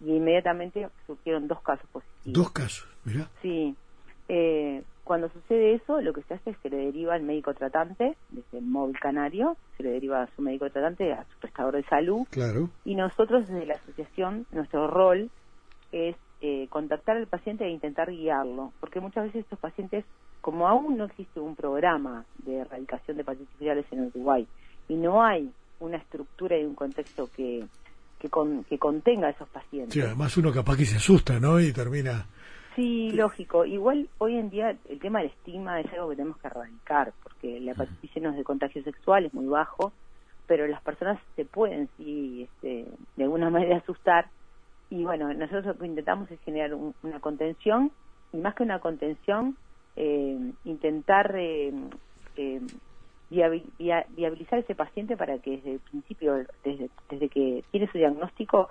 y 0.04 0.16
inmediatamente 0.16 0.88
surgieron 1.06 1.49
dos 1.49 1.61
casos 1.62 1.88
positivos. 1.90 2.32
Dos 2.32 2.50
casos, 2.50 2.88
mira. 3.04 3.28
Sí. 3.40 3.75
Eh, 4.28 4.82
cuando 5.04 5.28
sucede 5.30 5.75
eso, 5.75 6.00
lo 6.00 6.12
que 6.12 6.23
se 6.23 6.35
hace 6.35 6.50
es 6.50 6.59
que 6.59 6.71
le 6.71 6.76
deriva 6.76 7.14
al 7.14 7.23
médico 7.23 7.54
tratante, 7.54 8.16
desde 8.30 8.59
el 8.59 8.64
móvil 8.64 8.99
canario, 8.99 9.56
se 9.76 9.82
le 9.82 9.90
deriva 9.90 10.23
a 10.23 10.28
su 10.35 10.42
médico 10.42 10.71
tratante, 10.71 11.12
a 11.12 11.25
su 11.25 11.38
prestador 11.40 11.76
de 11.76 11.82
salud. 11.85 12.26
Claro. 12.30 12.71
Y 12.85 12.94
nosotros 12.94 13.49
desde 13.49 13.66
la 13.66 13.75
asociación, 13.75 14.47
nuestro 14.52 14.87
rol 14.87 15.30
es 15.90 16.16
eh, 16.40 16.66
contactar 16.71 17.16
al 17.16 17.26
paciente 17.26 17.64
e 17.64 17.71
intentar 17.71 18.11
guiarlo, 18.11 18.73
porque 18.80 19.00
muchas 19.00 19.25
veces 19.25 19.42
estos 19.42 19.59
pacientes, 19.59 20.04
como 20.40 20.68
aún 20.68 20.97
no 20.97 21.04
existe 21.04 21.40
un 21.40 21.56
programa 21.56 22.25
de 22.38 22.59
erradicación 22.59 23.16
de 23.16 23.23
hepatitis 23.23 23.59
virales 23.59 23.87
en 23.90 24.06
Uruguay 24.06 24.47
y 24.88 24.94
no 24.94 25.23
hay 25.23 25.52
una 25.80 25.99
estructura 25.99 26.59
y 26.59 26.64
un 26.64 26.75
contexto 26.75 27.28
que 27.37 27.64
que, 28.23 28.64
que 28.69 28.79
contenga 28.79 29.26
a 29.26 29.31
esos 29.31 29.49
pacientes. 29.49 29.93
Sí, 29.93 30.00
además 30.00 30.37
uno 30.37 30.52
capaz 30.52 30.76
que 30.76 30.87
se 30.87 30.97
asusta, 30.97 31.38
¿no? 31.41 31.61
Y 31.61 31.73
termina... 31.73 32.26
Sí, 32.75 33.11
lógico. 33.11 33.67
Igual 33.67 34.09
hoy 34.17 34.37
en 34.37 34.49
día 34.49 34.75
el 34.88 34.99
tema 34.99 35.19
del 35.19 35.29
estigma 35.29 35.79
es 35.81 35.93
algo 35.93 36.09
que 36.09 36.17
tenemos 36.17 36.38
que 36.38 36.47
erradicar, 36.47 37.12
porque 37.23 37.61
la 37.61 37.73
hepatitis 37.73 38.23
no 38.23 38.31
es 38.31 38.37
de 38.37 38.45
contagio 38.45 38.83
sexual, 38.83 39.26
es 39.26 39.35
muy 39.35 39.47
bajo, 39.47 39.93
pero 40.47 40.67
las 40.67 40.81
personas 40.81 41.21
se 41.37 41.45
pueden, 41.45 41.91
sí, 41.99 42.49
este, 42.49 42.87
de 43.17 43.25
alguna 43.25 43.50
manera 43.50 43.76
asustar 43.76 44.31
y 44.93 45.05
bueno, 45.05 45.33
nosotros 45.33 45.64
lo 45.64 45.79
que 45.79 45.87
intentamos 45.87 46.31
es 46.31 46.38
generar 46.41 46.75
una 46.75 47.19
contención 47.21 47.91
y 48.31 48.37
más 48.37 48.55
que 48.55 48.62
una 48.62 48.79
contención, 48.79 49.57
eh, 49.97 50.38
intentar 50.64 51.35
eh, 51.35 51.73
eh, 52.37 52.61
viabilizar 53.38 54.58
ese 54.58 54.74
paciente 54.74 55.16
para 55.16 55.38
que 55.38 55.52
desde 55.52 55.72
el 55.74 55.80
principio, 55.80 56.34
desde, 56.64 56.90
desde 57.10 57.28
que 57.28 57.64
tiene 57.70 57.90
su 57.90 57.98
diagnóstico, 57.98 58.68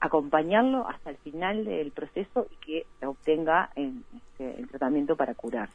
acompañarlo 0.00 0.88
hasta 0.88 1.10
el 1.10 1.16
final 1.18 1.64
del 1.64 1.90
proceso 1.90 2.46
y 2.50 2.56
que 2.64 3.06
obtenga 3.06 3.70
este, 3.74 4.60
el 4.60 4.68
tratamiento 4.68 5.16
para 5.16 5.34
curarse. 5.34 5.74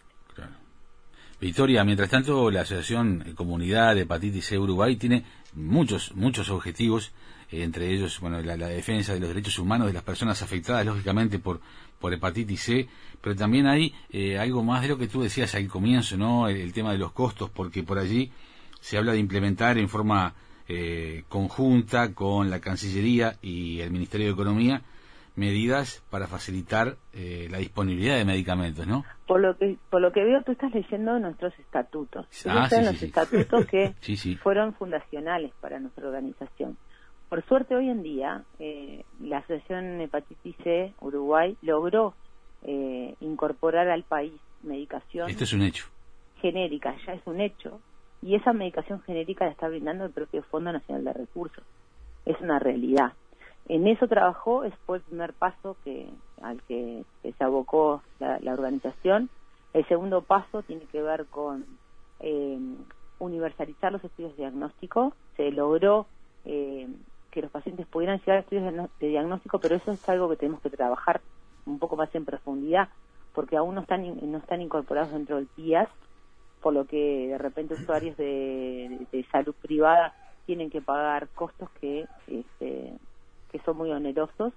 Victoria, 1.40 1.84
mientras 1.84 2.10
tanto, 2.10 2.50
la 2.50 2.62
Asociación 2.62 3.34
Comunidad 3.36 3.96
de 3.96 4.02
Hepatitis 4.02 4.46
C 4.46 4.58
Uruguay 4.58 4.96
tiene 4.96 5.26
muchos, 5.54 6.16
muchos 6.16 6.50
objetivos 6.50 7.14
entre 7.62 7.94
ellos 7.94 8.20
bueno 8.20 8.42
la, 8.42 8.56
defensa 8.56 9.14
de 9.14 9.20
los 9.20 9.30
derechos 9.30 9.60
humanos 9.60 9.88
de 9.88 9.94
las 9.94 10.04
personas 10.04 10.42
afectadas 10.42 10.86
lógicamente 10.86 11.40
por 11.40 11.60
por 12.00 12.14
hepatitis 12.14 12.62
C 12.62 12.88
pero 13.22 13.36
también 13.36 13.68
hay 13.68 13.94
eh, 14.10 14.38
algo 14.40 14.64
más 14.64 14.82
de 14.82 14.88
lo 14.88 14.98
que 14.98 15.08
tú 15.08 15.22
decías 15.22 15.54
al 15.56 15.68
comienzo 15.68 16.18
no 16.18 16.48
el, 16.48 16.74
tema 16.74 16.92
de 16.92 16.98
los 16.98 17.12
costos 17.12 17.50
porque 17.50 17.84
por 17.84 18.00
allí 18.00 18.32
se 18.80 18.98
habla 18.98 19.14
de 19.14 19.20
implementar 19.20 19.78
en 19.78 19.90
forma 19.90 20.34
eh, 20.68 21.24
conjunta 21.30 22.14
con 22.14 22.50
la 22.50 22.60
Cancillería 22.60 23.36
y 23.42 23.82
el 23.82 23.92
Ministerio 23.92 24.28
de 24.28 24.34
Economía 24.34 24.82
medidas 25.36 26.04
para 26.10 26.28
facilitar 26.28 26.98
eh, 27.14 27.48
la 27.50 27.58
disponibilidad 27.58 28.18
de 28.18 28.26
medicamentos, 28.26 28.86
¿no? 28.86 29.04
Por 29.26 29.42
lo 29.42 29.58
que 29.58 29.78
por 29.90 30.02
lo 30.02 30.12
que 30.12 30.24
veo 30.24 30.44
tú 30.44 30.52
estás 30.52 30.74
leyendo 30.74 31.18
nuestros 31.20 31.58
estatutos. 31.60 32.28
Ah, 32.46 32.70
sí, 32.70 32.82
los 32.84 33.02
estatutos 33.02 33.66
que 33.66 33.96
fueron 34.44 34.74
fundacionales 34.76 35.52
para 35.60 35.80
nuestra 35.80 36.08
organización. 36.08 36.78
Por 37.34 37.44
suerte 37.46 37.76
hoy 37.76 37.90
en 37.90 38.04
día 38.04 38.44
eh, 38.60 39.06
la 39.20 39.40
Asociación 39.40 40.00
Hepatitis 40.00 40.56
C 40.64 40.94
Uruguay 41.02 41.58
logró 41.64 42.14
eh, 42.62 43.16
incorporar 43.22 43.90
al 43.90 44.04
país 44.04 44.40
medicación. 44.62 45.28
Este 45.28 45.46
es 45.46 45.54
un 45.54 45.64
hecho. 45.64 45.88
Genérica, 46.42 46.96
ya 47.08 47.14
es 47.14 47.26
un 47.26 47.42
hecho. 47.42 47.80
Y 48.22 48.36
esa 48.36 48.54
medicación 48.54 49.02
genérica 49.02 49.46
la 49.46 49.52
está 49.52 49.68
brindando 49.68 50.06
el 50.06 50.12
propio 50.12 50.44
Fondo 50.44 50.72
Nacional 50.74 51.06
de 51.06 51.14
Recursos. 51.14 51.64
Es 52.28 52.40
una 52.40 52.60
realidad. 52.60 53.14
En 53.68 53.88
eso 53.88 54.08
trabajó, 54.08 54.64
es 54.64 54.76
fue 54.86 54.98
el 54.98 55.04
primer 55.04 55.34
paso 55.34 55.76
que 55.84 56.08
al 56.40 56.62
que, 56.68 57.04
se 57.24 57.44
abocó 57.44 58.04
la, 58.20 58.54
organización. 58.54 59.32
El 59.74 59.88
segundo 59.88 60.22
paso 60.22 60.62
tiene 60.62 60.86
que 60.86 61.02
ver 61.02 61.26
con 61.26 61.66
eh, 62.20 62.60
universalizar 63.18 63.92
los 63.92 64.04
estudios 64.04 64.38
de 64.38 64.44
diagnóstico. 64.44 65.16
Se 65.36 65.50
logró 65.50 66.06
eh, 66.46 66.88
que 67.34 67.42
los 67.42 67.52
pacientes 67.52 67.88
pudieran 67.88 68.20
llegar 68.20 68.38
a 68.38 68.40
estudios 68.42 68.90
de, 69.00 69.08
diagnóstico, 69.08 69.60
pero 69.60 69.76
eso 69.76 69.92
es 69.92 70.08
algo 70.08 70.30
que 70.30 70.36
tenemos 70.36 70.62
que 70.62 70.70
trabajar 70.70 71.22
un 71.66 71.80
poco 71.80 71.96
más 71.96 72.14
en 72.14 72.26
profundidad, 72.26 72.90
porque 73.34 73.58
aún 73.58 73.74
no 73.74 73.82
están, 73.82 74.32
no 74.32 74.38
están 74.38 74.62
incorporados 74.62 75.12
dentro 75.12 75.38
del 75.38 75.48
PIAS, 75.48 75.90
por 76.62 76.74
lo 76.74 76.86
que 76.86 77.30
de 77.30 77.38
repente 77.40 77.74
usuarios 77.74 78.16
de, 78.18 79.26
salud 79.32 79.56
privada 79.62 80.14
tienen 80.46 80.70
que 80.70 80.82
pagar 80.82 81.28
costos 81.30 81.70
que, 81.82 82.06
este, 82.28 82.94
que 83.52 83.60
son 83.66 83.78
muy 83.78 83.90
onerosos. 83.90 84.54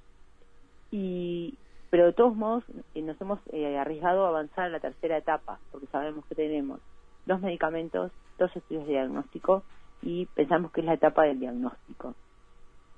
Y, 0.90 1.54
pero 1.88 2.06
de 2.06 2.12
todos 2.12 2.36
modos 2.36 2.64
eh, 2.94 3.00
nos 3.00 3.18
hemos 3.20 3.40
eh, 3.52 3.78
arriesgado 3.78 4.26
a 4.26 4.28
avanzar 4.28 4.66
a 4.66 4.68
la 4.68 4.80
tercera 4.80 5.16
etapa, 5.16 5.58
porque 5.72 5.86
sabemos 5.86 6.26
que 6.26 6.34
tenemos 6.34 6.80
dos 7.24 7.40
medicamentos, 7.40 8.12
dos 8.38 8.54
estudios 8.54 8.86
de 8.86 8.92
diagnóstico 8.92 9.62
y 10.02 10.26
pensamos 10.26 10.72
que 10.72 10.82
es 10.82 10.86
la 10.86 10.94
etapa 10.94 11.22
del 11.22 11.40
diagnóstico. 11.40 12.14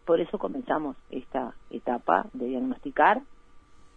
Por 0.09 0.23
eso 0.23 0.39
comenzamos 0.39 0.97
esta 1.11 1.53
etapa 1.69 2.25
de 2.33 2.47
diagnosticar 2.47 3.21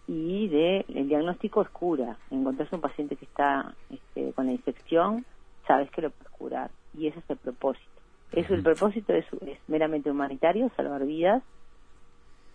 y 0.10 0.50
de 0.50 0.84
el 0.90 1.08
diagnóstico 1.08 1.62
es 1.62 1.70
cura. 1.70 2.18
Encontrarse 2.30 2.76
un 2.76 2.82
paciente 2.82 3.16
que 3.16 3.24
está 3.24 3.74
este, 3.90 4.34
con 4.34 4.48
la 4.48 4.52
infección, 4.52 5.24
sabes 5.66 5.90
que 5.90 6.02
lo 6.02 6.10
puedes 6.10 6.30
curar 6.34 6.70
y 6.94 7.08
ese 7.08 7.20
es 7.20 7.30
el 7.30 7.38
propósito. 7.38 8.02
Eso, 8.34 8.54
el 8.54 8.62
propósito 8.62 9.14
es, 9.14 9.26
meramente 9.70 10.12
humanitario, 10.12 10.70
salvar 10.76 11.06
vidas. 11.06 11.44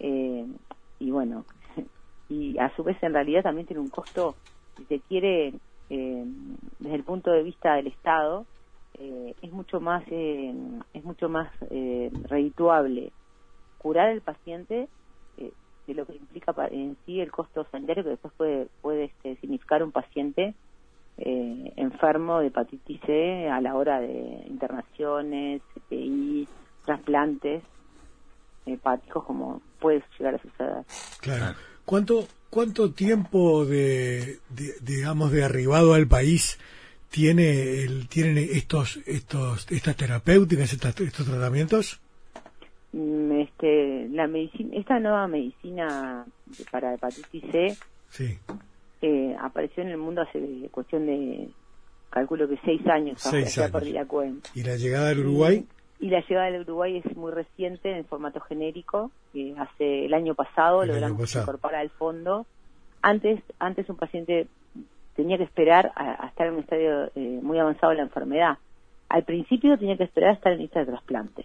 Eh, 0.01 0.47
y 0.99 1.11
bueno, 1.11 1.47
y 2.29 2.59
a 2.59 2.69
su 2.77 2.85
vez 2.85 3.03
en 3.03 3.15
realidad 3.15 3.43
también 3.43 3.67
tiene 3.67 3.81
un 3.81 3.89
costo, 3.89 4.37
si 4.77 4.85
se 4.85 5.01
quiere, 5.01 5.55
eh, 5.89 6.25
desde 6.79 6.95
el 6.95 7.05
punto 7.05 7.31
de 7.31 7.43
vista 7.43 7.77
del 7.77 7.87
Estado, 7.87 8.45
eh, 8.99 9.35
es 9.41 9.51
mucho 9.51 9.81
más, 9.81 10.05
es 10.09 11.05
mucho 11.05 11.31
más 11.31 11.51
redituable 12.29 13.13
curar 13.87 14.09
al 14.09 14.21
paciente 14.21 14.89
de 15.87 15.95
lo 15.95 16.05
que 16.05 16.17
implica 16.17 16.53
en 16.73 16.97
sí 17.07 17.21
el 17.21 17.31
costo 17.31 17.65
sanitario 17.71 18.03
que 18.03 18.11
después 18.11 18.35
puede, 18.37 18.67
puede 18.83 19.05
este, 19.05 19.37
significar 19.37 19.85
un 19.85 19.93
paciente 19.93 20.55
eh, 21.19 21.73
enfermo 21.77 22.41
de 22.41 22.49
hepatitis 22.49 23.01
C 23.07 23.49
a 23.49 23.61
la 23.61 23.77
hora 23.77 24.01
de 24.01 24.45
internaciones, 24.49 25.63
CPI, 25.75 26.49
trasplantes 26.85 27.63
hepáticos, 28.67 29.23
como 29.25 29.63
puede 29.79 30.03
llegar 30.19 30.35
a 30.35 30.43
suceder. 30.43 30.85
Claro. 31.21 31.57
¿Cuánto, 31.85 32.27
cuánto 32.51 32.91
tiempo 32.91 33.65
de, 33.65 34.41
digamos, 34.81 35.31
de 35.31 35.45
arribado 35.45 35.95
al 35.95 36.09
país 36.09 36.59
tiene 37.11 37.85
el, 37.85 38.09
tienen 38.09 38.39
estos, 38.39 38.97
estos, 39.07 39.71
estas 39.71 39.95
terapéuticas, 39.95 40.73
estos 40.73 41.27
tratamientos? 41.27 42.01
Mm, 42.97 43.41
este, 43.43 44.09
la 44.09 44.27
medicina, 44.27 44.75
esta 44.75 44.99
nueva 44.99 45.29
medicina 45.29 46.25
para 46.71 46.95
hepatitis 46.95 47.45
C 47.53 47.77
sí 48.09 48.39
eh, 49.03 49.37
apareció 49.39 49.83
en 49.83 49.91
el 49.91 49.99
mundo 49.99 50.23
hace 50.23 50.41
cuestión 50.71 51.05
de, 51.05 51.51
calculo 52.09 52.49
que 52.49 52.59
seis 52.65 52.81
años, 52.87 53.21
seis 53.21 53.59
años. 53.59 53.87
la 53.91 54.07
cuenta. 54.07 54.49
¿Y 54.55 54.63
la 54.63 54.77
llegada 54.77 55.09
del 55.09 55.19
Uruguay? 55.19 55.67
Y, 56.01 56.09
la 56.09 56.21
llegada 56.21 56.51
del 56.51 56.63
Uruguay 56.63 57.03
es 57.05 57.17
muy 57.17 57.33
reciente 57.33 57.95
en 57.95 58.07
formato 58.07 58.41
genérico, 58.41 59.11
que 59.35 59.55
hace 59.59 60.07
el 60.07 60.15
año 60.15 60.35
pasado 60.35 60.83
lo 60.87 60.95
logramos 60.95 61.37
incorporar 61.37 61.83
al 61.83 61.91
fondo. 61.91 62.47
Antes, 63.03 63.43
antes 63.59 63.91
un 63.91 63.97
paciente 63.97 64.47
tenía 65.17 65.37
que 65.37 65.45
esperar 65.45 65.93
a, 65.97 66.29
estar 66.29 66.47
en 66.47 66.55
un 66.55 66.61
estadio 66.61 67.11
eh, 67.15 67.41
muy 67.43 67.59
avanzado 67.59 67.91
de 67.91 67.97
la 67.99 68.05
enfermedad. 68.05 68.57
Al 69.11 69.25
principio 69.25 69.79
tenía 69.79 69.99
que 69.99 70.05
esperar 70.05 70.31
a 70.31 70.35
estar 70.35 70.55
en 70.55 70.61
lista 70.61 70.81
de 70.81 70.87
trasplante. 70.87 71.45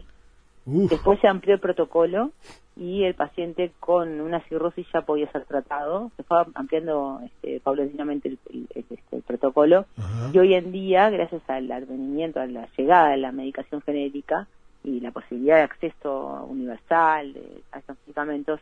Después 0.66 1.20
se 1.20 1.28
amplió 1.28 1.56
el 1.56 1.60
protocolo 1.60 2.32
y 2.76 3.04
el 3.04 3.16
paciente 3.16 3.72
con 3.80 4.22
una 4.22 4.40
cirrosis 4.42 4.86
ya 4.94 5.02
podía 5.02 5.32
ser 5.32 5.46
tratado. 5.46 6.12
Se 6.18 6.24
fue 6.24 6.44
ampliando 6.54 7.20
este, 7.26 7.60
paulatinamente 7.60 8.30
el, 8.30 8.68
este, 8.76 9.22
protocolo. 9.26 9.86
Y 10.32 10.38
hoy 10.38 10.54
en 10.54 10.72
día, 10.72 11.10
gracias 11.10 11.42
al 11.48 11.72
advenimiento, 11.72 12.40
a 12.40 12.46
la 12.46 12.68
llegada 12.78 13.10
de 13.10 13.18
la 13.18 13.32
medicación 13.32 13.82
genérica 13.82 14.48
y 14.84 15.00
la 15.00 15.12
posibilidad 15.12 15.58
de 15.58 15.64
acceso 15.64 16.46
universal 16.50 17.36
a 17.72 17.80
estos 17.80 17.98
medicamentos, 18.06 18.60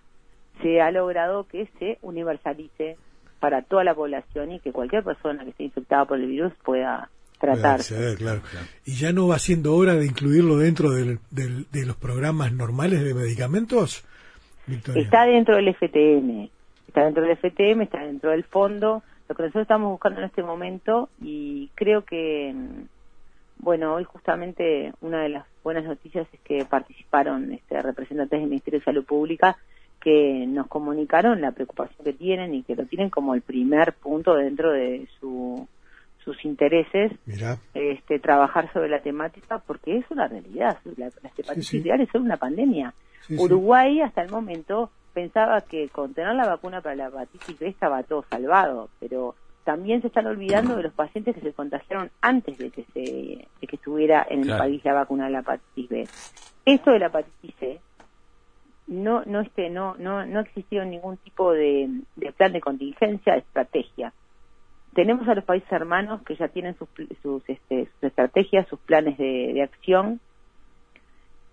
se 0.61 0.81
ha 0.81 0.91
logrado 0.91 1.45
que 1.45 1.69
se 1.79 1.97
universalice 2.01 2.97
para 3.39 3.61
toda 3.61 3.83
la 3.83 3.93
población 3.93 4.51
y 4.51 4.59
que 4.59 4.73
cualquier 4.73 5.03
persona 5.03 5.43
que 5.43 5.51
esté 5.51 5.63
infectada 5.63 6.05
por 6.05 6.19
el 6.19 6.27
virus 6.27 6.53
pueda 6.63 7.09
tratarse. 7.39 8.15
claro. 8.17 8.41
¿Y 8.85 8.93
ya 8.95 9.11
no 9.13 9.27
va 9.27 9.39
siendo 9.39 9.75
hora 9.75 9.95
de 9.95 10.05
incluirlo 10.05 10.57
dentro 10.57 10.91
del, 10.91 11.19
de 11.31 11.85
los 11.85 11.95
programas 11.95 12.53
normales 12.53 13.03
de 13.03 13.13
medicamentos? 13.13 14.03
Está 14.95 15.25
dentro 15.25 15.55
del 15.55 15.73
FTM, 15.73 16.49
está 16.87 17.05
dentro 17.05 17.23
del 17.23 17.37
FTM, 17.37 17.81
está 17.81 18.05
dentro 18.05 18.31
del 18.31 18.43
fondo. 18.43 19.01
Lo 19.27 19.35
que 19.35 19.43
nosotros 19.43 19.63
estamos 19.63 19.91
buscando 19.91 20.19
en 20.19 20.25
este 20.27 20.43
momento 20.43 21.09
y 21.21 21.69
creo 21.75 22.03
que, 22.03 22.53
bueno, 23.57 23.95
hoy 23.95 24.03
justamente 24.03 24.93
una 25.01 25.21
de 25.21 25.29
las 25.29 25.45
buenas 25.63 25.85
noticias 25.85 26.27
es 26.31 26.39
que 26.41 26.65
participaron 26.65 27.51
este, 27.51 27.81
representantes 27.81 28.39
del 28.39 28.49
Ministerio 28.49 28.79
de 28.79 28.85
Salud 28.85 29.05
Pública 29.05 29.57
que 30.01 30.45
nos 30.47 30.67
comunicaron 30.67 31.41
la 31.41 31.51
preocupación 31.51 32.03
que 32.05 32.13
tienen 32.13 32.53
y 32.53 32.63
que 32.63 32.75
lo 32.75 32.85
tienen 32.85 33.09
como 33.09 33.33
el 33.33 33.41
primer 33.41 33.93
punto 33.93 34.35
dentro 34.35 34.71
de 34.71 35.07
su 35.19 35.67
sus 36.29 36.45
intereses 36.45 37.11
este 37.73 38.19
trabajar 38.19 38.71
sobre 38.71 38.89
la 38.89 38.99
temática 39.01 39.59
porque 39.65 39.97
es 39.97 40.05
una 40.11 40.27
realidad 40.27 40.77
las 40.97 41.15
hepatitis 41.37 41.83
virales 41.83 42.09
son 42.11 42.23
una 42.23 42.37
pandemia. 42.37 42.93
Uruguay 43.37 44.01
hasta 44.01 44.21
el 44.21 44.29
momento 44.29 44.91
pensaba 45.13 45.61
que 45.61 45.89
con 45.89 46.13
tener 46.13 46.35
la 46.35 46.47
vacuna 46.47 46.81
para 46.81 46.95
la 46.95 47.07
hepatitis 47.07 47.59
B 47.59 47.67
estaba 47.67 48.03
todo 48.03 48.23
salvado 48.29 48.89
pero 48.99 49.35
también 49.63 50.01
se 50.01 50.07
están 50.07 50.27
olvidando 50.27 50.75
de 50.75 50.83
los 50.83 50.93
pacientes 50.93 51.35
que 51.35 51.41
se 51.41 51.53
contagiaron 51.53 52.11
antes 52.21 52.57
de 52.57 52.69
que 52.69 52.85
se 52.93 53.47
de 53.61 53.67
que 53.67 53.75
estuviera 53.75 54.25
en 54.29 54.49
el 54.49 54.57
país 54.57 54.83
la 54.85 54.93
vacuna 54.93 55.25
de 55.25 55.31
la 55.31 55.39
hepatitis 55.39 55.89
B. 55.89 56.07
Esto 56.65 56.91
de 56.91 56.99
la 56.99 57.07
hepatitis 57.07 57.55
C 57.59 57.79
no 58.87 59.23
no 59.25 59.41
este 59.41 59.69
no 59.69 59.95
no 59.97 60.25
no 60.25 60.39
existió 60.41 60.85
ningún 60.85 61.17
tipo 61.17 61.53
de, 61.53 61.89
de 62.15 62.31
plan 62.33 62.53
de 62.53 62.61
contingencia 62.61 63.33
de 63.33 63.39
estrategia 63.39 64.13
tenemos 64.93 65.27
a 65.27 65.35
los 65.35 65.43
países 65.43 65.71
hermanos 65.71 66.21
que 66.23 66.35
ya 66.35 66.47
tienen 66.47 66.75
sus, 66.77 66.87
sus, 67.21 67.43
este, 67.47 67.85
sus 67.85 68.03
estrategias, 68.03 68.67
sus 68.67 68.79
planes 68.79 69.17
de, 69.17 69.61
acción. 69.61 70.19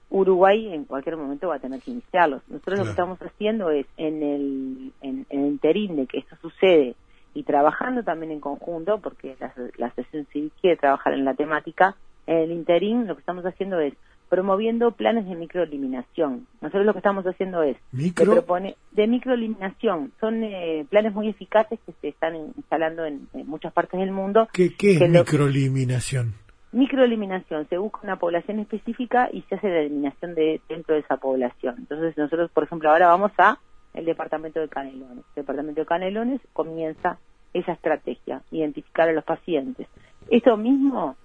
Uruguay 0.09 0.73
en 0.73 0.85
cualquier 0.85 1.17
momento 1.17 1.49
va 1.49 1.57
a 1.57 1.61
tener 1.61 1.81
que 1.81 1.91
iniciarlos. 1.91 2.43
Nosotros 2.49 2.79
lo 2.79 2.85
que 2.85 2.91
estamos 2.91 3.19
haciendo 3.21 3.71
es 3.71 3.87
en 3.97 4.23
el, 4.23 4.93
en, 5.03 5.27
el 5.31 5.41
interín 5.41 5.97
de 5.97 6.07
que 6.07 6.19
esto 6.19 6.37
sucede 6.41 6.95
y 7.35 7.43
trabajando 7.43 8.03
también 8.03 8.33
en 8.33 8.41
conjunto, 8.41 8.99
porque 8.99 9.37
la, 9.41 9.53
la 9.77 9.87
Asociación 9.87 10.27
Civil 10.33 10.53
quiere 10.61 10.77
trabajar 10.77 11.13
en 11.13 11.25
la 11.25 11.35
temática, 11.35 11.97
en 12.27 12.39
el 12.39 12.53
interín 12.53 13.07
lo 13.07 13.15
que 13.15 13.21
estamos 13.21 13.45
haciendo 13.45 13.81
es 13.81 13.95
promoviendo 14.29 14.93
planes 14.93 15.27
de 15.27 15.35
microeliminación. 15.35 16.47
Nosotros 16.61 16.85
lo 16.85 16.93
que 16.93 16.99
estamos 16.99 17.25
haciendo 17.25 17.63
es 17.63 17.77
¿Micro? 17.93 18.33
propone 18.33 18.77
de 18.93 19.07
microeliminación. 19.07 20.13
Son 20.21 20.43
eh, 20.43 20.87
planes 20.91 21.13
muy 21.15 21.29
eficaces 21.29 21.79
que 21.87 21.93
se 22.01 22.09
están 22.09 22.37
instalando 22.37 23.05
en, 23.05 23.29
muchas 23.47 23.73
partes 23.73 24.01
del 24.01 24.11
mundo. 24.11 24.49
¿Qué, 24.53 24.75
es 24.79 25.11
microeliminación? 25.11 26.35
Microeliminación, 26.73 27.69
se 27.69 27.79
busca 27.79 28.01
una 28.03 28.19
población 28.19 28.59
específica 28.59 29.31
y 29.33 29.43
se 29.43 29.55
hace 29.55 29.69
la 29.69 29.81
eliminación 29.81 30.35
de 30.35 30.61
dentro 30.69 30.95
de 30.95 31.01
esa 31.01 31.17
población. 31.17 31.77
Entonces 31.79 32.17
nosotros, 32.19 32.51
por 32.51 32.65
ejemplo, 32.65 32.91
ahora 32.91 33.07
vamos 33.09 33.33
a 33.39 33.59
el 33.95 34.05
departamento 34.05 34.61
de 34.61 34.69
Canelones. 34.69 35.25
El 35.35 35.43
departamento 35.43 35.81
de 35.81 35.87
Canelones 35.87 36.41
comienza 36.53 37.19
esa 37.55 37.73
estrategia, 37.73 38.43
identificar 38.51 39.09
a 39.09 39.13
los 39.13 39.25
pacientes. 39.25 39.87
Esto 40.29 40.57
mismo 40.57 41.17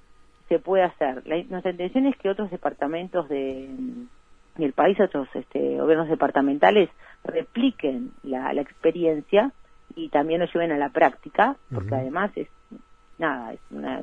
se 0.52 0.60
puede 0.60 0.84
hacer. 0.84 1.24
nuestra 1.50 1.72
intención 1.72 2.08
es 2.08 2.18
que 2.18 2.30
otros 2.30 2.52
departamentos 2.52 3.30
de, 3.30 3.70
del 4.58 4.74
país, 4.74 5.00
otros 5.00 5.30
este, 5.34 5.78
gobiernos 5.78 6.10
departamentales, 6.10 6.90
repliquen 7.24 8.12
la, 8.24 8.52
experiencia 8.52 9.54
y 9.96 10.10
también 10.10 10.42
lo 10.42 10.48
lleven 10.48 10.74
a 10.74 10.78
la 10.78 10.90
práctica, 10.90 11.56
porque 11.74 11.96
además 11.96 12.32
es 12.36 12.50
nada, 13.18 13.54
es 13.54 13.62
una, 13.70 14.02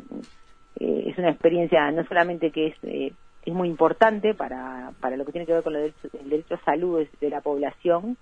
eh, 0.81 1.05
es 1.09 1.19
una 1.19 1.29
experiencia 1.29 1.91
no 1.91 2.03
solamente 2.07 2.51
que 2.51 2.69
es, 2.69 2.77
eh, 2.85 3.13
es 3.45 3.53
muy 3.53 3.69
importante 3.69 4.33
para, 4.33 4.93
para 5.01 5.19
lo 5.19 5.27
que 5.27 5.33
tiene 5.33 5.47
que 5.47 5.53
ver 5.53 5.63
con 5.63 5.77
el 5.77 5.93
derecho 6.25 6.55
a 6.55 6.65
salud 6.65 7.07
de 7.21 7.29
la 7.29 7.43
población, 7.43 8.17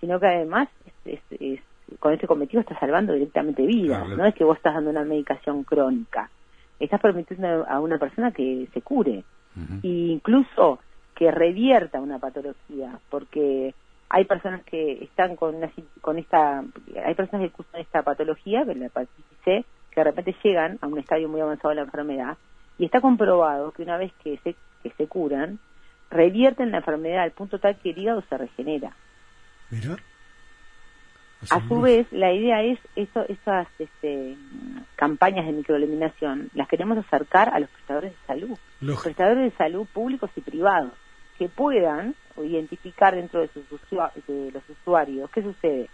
sino 0.00 0.18
que 0.18 0.26
además 0.26 0.68
es, 1.04 1.20
con 2.00 2.12
ese 2.12 2.26
cometido 2.26 2.60
está 2.60 2.76
salvando 2.80 3.12
directamente 3.12 3.64
vidas, 3.64 4.08
no 4.08 4.26
es 4.26 4.34
que 4.34 4.42
vos 4.42 4.56
estás 4.56 4.74
dando 4.74 4.90
una 4.90 5.04
medicación 5.04 5.62
crónica 5.62 6.28
estás 6.78 7.00
permitiendo 7.00 7.66
a 7.68 7.80
una 7.80 7.98
persona 7.98 8.32
que 8.32 8.68
se 8.72 8.82
cure. 8.82 9.24
E 9.82 9.88
incluso 9.88 10.78
que 11.16 11.32
revierta 11.32 12.00
una 12.00 12.20
patología, 12.20 13.00
porque 13.10 13.74
hay 14.08 14.24
personas 14.24 14.62
que 14.62 15.02
están 15.02 15.34
con 15.34 15.56
una, 15.56 15.70
con 16.00 16.16
esta 16.16 16.62
hay 17.04 17.14
personas 17.14 17.46
que 17.46 17.52
cursan 17.52 17.80
esta 17.80 18.02
patología 18.02 18.64
la 18.64 18.86
hepatitis 18.86 19.24
C 19.44 19.64
que 19.90 20.00
de 20.00 20.04
repente 20.04 20.36
llegan 20.42 20.78
a 20.80 20.86
un 20.86 20.98
estadio 20.98 21.28
muy 21.28 21.40
avanzado 21.40 21.70
de 21.70 21.74
la 21.76 21.82
enfermedad 21.82 22.38
y 22.78 22.84
está 22.84 23.00
comprobado 23.00 23.72
que 23.72 23.82
una 23.82 23.96
vez 23.96 24.12
que 24.22 24.38
se 24.44 24.54
que 24.82 24.90
se 24.96 25.08
curan 25.08 25.58
revierten 26.10 26.70
la 26.70 26.78
enfermedad 26.78 27.24
al 27.24 27.32
punto 27.32 27.58
tal 27.58 27.76
que 27.78 27.90
el 27.90 27.98
hígado 27.98 28.22
se 28.28 28.38
regenera. 28.38 28.92
Mira. 29.70 29.96
A 31.50 31.68
su 31.68 31.80
vez 31.80 32.06
la 32.10 32.32
idea 32.32 32.62
es 32.62 32.78
eso, 32.96 33.24
esas 33.28 33.68
este, 33.78 34.36
campañas 34.96 35.46
de 35.46 35.52
microeliminación 35.52 36.50
las 36.54 36.66
queremos 36.66 36.98
acercar 36.98 37.50
a 37.54 37.60
los 37.60 37.70
prestadores 37.70 38.12
de 38.12 38.26
salud 38.26 38.58
Lógico. 38.80 39.04
prestadores 39.04 39.52
de 39.52 39.56
salud 39.56 39.86
públicos 39.92 40.30
y 40.34 40.40
privados 40.40 40.92
que 41.38 41.48
puedan 41.48 42.14
identificar 42.36 43.14
dentro 43.14 43.40
de, 43.40 43.48
sus 43.48 43.64
de 44.26 44.50
los 44.52 44.68
usuarios 44.68 45.30
qué 45.30 45.42
sucede. 45.42 45.88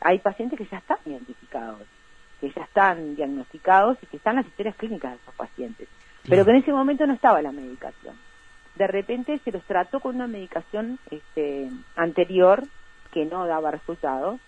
Hay 0.00 0.18
pacientes 0.18 0.58
que 0.58 0.66
ya 0.66 0.78
están 0.78 0.98
identificados, 1.06 1.82
que 2.40 2.50
ya 2.50 2.62
están 2.62 3.14
diagnosticados 3.14 3.98
y 4.02 4.06
que 4.06 4.16
están 4.16 4.36
las 4.36 4.46
historias 4.46 4.74
clínicas 4.76 5.12
de 5.12 5.18
esos 5.18 5.34
pacientes, 5.34 5.88
pero 6.28 6.44
que 6.44 6.50
en 6.50 6.56
ese 6.58 6.72
momento 6.72 7.06
no 7.06 7.14
estaba 7.14 7.42
la 7.42 7.52
medicación. 7.52 8.16
De 8.76 8.86
repente 8.86 9.38
se 9.44 9.52
los 9.52 9.62
trató 9.64 10.00
con 10.00 10.16
una 10.16 10.26
medicación 10.26 10.98
este, 11.10 11.68
anterior 11.96 12.64
que 13.12 13.24
no 13.24 13.46
daba 13.46 13.70
resultados, 13.70 14.40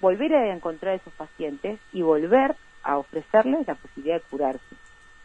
volver 0.00 0.34
a 0.34 0.54
encontrar 0.54 0.92
a 0.92 0.96
esos 0.96 1.12
pacientes 1.14 1.78
y 1.92 2.02
volver 2.02 2.54
a 2.82 2.98
ofrecerles 2.98 3.66
la 3.66 3.74
posibilidad 3.74 4.16
de 4.16 4.22
curarse 4.30 4.76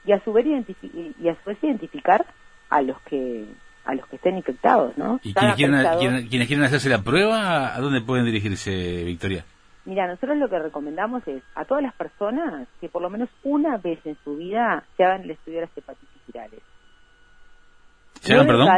y 0.05 0.11
a 0.13 0.23
su 0.23 0.33
vez 0.33 0.45
y 0.45 1.29
a 1.29 1.35
su 1.35 1.49
vez 1.49 1.57
identificar 1.63 2.25
a 2.69 2.81
los 2.81 2.99
que 3.01 3.45
a 3.83 3.95
los 3.95 4.05
que 4.07 4.15
estén 4.17 4.37
infectados, 4.37 4.95
¿no? 4.97 5.19
¿Y 5.23 5.33
quienes 5.33 5.55
quieran, 5.55 5.75
prestador- 5.83 5.99
quienes- 5.99 6.29
quienes 6.29 6.47
quieran 6.47 6.65
hacerse 6.65 6.87
la 6.89 7.01
prueba, 7.01 7.75
a 7.75 7.79
dónde 7.79 8.01
pueden 8.01 8.25
dirigirse, 8.25 9.03
Victoria? 9.03 9.43
Mira, 9.85 10.05
nosotros 10.07 10.37
lo 10.37 10.47
que 10.49 10.59
recomendamos 10.59 11.27
es 11.27 11.41
a 11.55 11.65
todas 11.65 11.81
las 11.81 11.93
personas 11.95 12.67
que 12.79 12.87
por 12.89 13.01
lo 13.01 13.09
menos 13.09 13.27
una 13.43 13.77
vez 13.77 13.99
en 14.05 14.15
su 14.23 14.37
vida 14.37 14.83
se 14.95 15.03
hagan 15.03 15.23
el 15.23 15.31
estudio 15.31 15.59
de 15.61 15.65
las 15.65 15.75
hepatitis 15.77 16.21
virales. 16.27 16.61
¿Se 18.21 18.33
hagan, 18.33 18.45
perdón? 18.47 18.69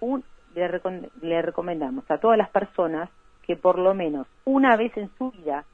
un- 0.00 0.24
le, 0.54 0.68
recom- 0.70 1.10
le 1.20 1.42
recomendamos 1.42 2.10
a 2.10 2.16
todas 2.18 2.38
las 2.38 2.48
personas 2.48 3.10
que 3.50 3.56
por 3.56 3.80
lo 3.80 3.94
menos 3.94 4.28
una 4.44 4.76
vez 4.76 4.96
en 4.96 5.10
su 5.18 5.32
vida 5.32 5.64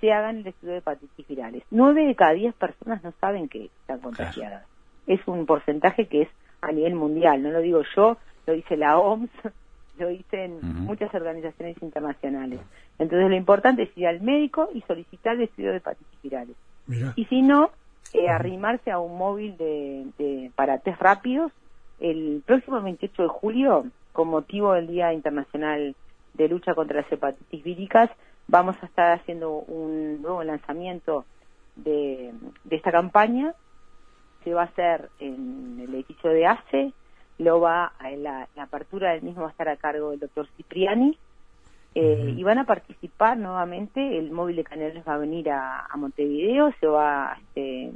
se 0.00 0.10
hagan 0.10 0.38
el 0.38 0.46
estudio 0.46 0.72
de 0.72 0.78
hepatitis 0.78 1.28
virales. 1.28 1.62
Nueve 1.70 2.06
de 2.06 2.14
cada 2.14 2.32
diez 2.32 2.54
personas 2.54 3.04
no 3.04 3.12
saben 3.20 3.46
que 3.50 3.66
están 3.80 3.98
contagiadas. 4.00 4.64
Es 5.06 5.20
un 5.28 5.44
porcentaje 5.44 6.06
que 6.06 6.22
es 6.22 6.28
a 6.62 6.72
nivel 6.72 6.94
mundial, 6.94 7.42
no 7.42 7.50
lo 7.50 7.60
digo 7.60 7.82
yo, 7.94 8.16
lo 8.46 8.54
dice 8.54 8.78
la 8.78 8.98
OMS, 8.98 9.28
lo 9.98 10.08
dicen 10.08 10.54
Ujú. 10.54 10.66
muchas 10.88 11.14
organizaciones 11.14 11.76
internacionales. 11.82 12.58
Entonces 12.98 13.28
lo 13.28 13.36
importante 13.36 13.82
es 13.82 13.98
ir 13.98 14.06
al 14.06 14.22
médico 14.22 14.70
y 14.72 14.80
solicitar 14.82 15.34
el 15.36 15.42
estudio 15.42 15.72
de 15.72 15.76
hepatitis 15.76 16.22
virales. 16.22 16.56
Mira. 16.86 17.12
Y 17.16 17.26
si 17.26 17.42
no, 17.42 17.70
eh, 18.14 18.30
arrimarse 18.30 18.90
a 18.90 18.98
un 18.98 19.18
móvil 19.18 19.58
de, 19.58 20.06
de- 20.16 20.50
para 20.56 20.78
test 20.78 21.02
rápidos 21.02 21.52
el 22.00 22.42
próximo 22.46 22.80
28 22.80 23.22
de 23.24 23.28
julio, 23.28 23.84
con 24.14 24.28
motivo 24.28 24.72
del 24.72 24.86
Día 24.86 25.12
Internacional 25.12 25.94
de 26.36 26.48
Lucha 26.48 26.74
contra 26.74 27.00
las 27.00 27.10
Hepatitis 27.10 27.64
Víricas, 27.64 28.10
vamos 28.48 28.76
a 28.82 28.86
estar 28.86 29.12
haciendo 29.12 29.52
un 29.52 30.22
nuevo 30.22 30.42
lanzamiento 30.44 31.24
de, 31.76 32.32
de 32.64 32.76
esta 32.76 32.92
campaña. 32.92 33.54
Se 34.44 34.54
va 34.54 34.62
a 34.62 34.66
hacer 34.66 35.10
en 35.18 35.80
el 35.80 35.94
edificio 35.94 36.30
de 36.30 36.46
ACE, 36.46 36.92
lo 37.38 37.60
va 37.60 37.92
en 38.04 38.22
la, 38.22 38.48
la 38.54 38.62
apertura 38.64 39.12
del 39.12 39.22
mismo 39.22 39.42
va 39.42 39.48
a 39.48 39.50
estar 39.50 39.68
a 39.68 39.76
cargo 39.76 40.10
del 40.10 40.20
doctor 40.20 40.46
Cipriani, 40.56 41.18
eh, 41.94 42.34
y 42.36 42.42
van 42.42 42.58
a 42.58 42.64
participar 42.64 43.38
nuevamente, 43.38 44.18
el 44.18 44.30
móvil 44.30 44.56
de 44.56 44.64
Canelones 44.64 45.08
va 45.08 45.14
a 45.14 45.18
venir 45.18 45.50
a, 45.50 45.86
a 45.86 45.96
Montevideo, 45.96 46.70
se 46.78 46.86
va, 46.86 47.38
este, 47.40 47.90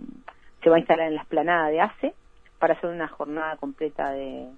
se 0.63 0.71
va 0.71 0.77
a 0.77 0.79
instalar 0.79 1.09
en 1.09 1.17
la 1.17 1.21
esplanada 1.21 1.69
de 1.69 1.81
ACE 1.83 2.15
para 2.59 2.75
hacer 2.75 2.89
una 2.89 3.09
jornada 3.09 3.57
completa 3.57 4.11
de, 4.11 4.49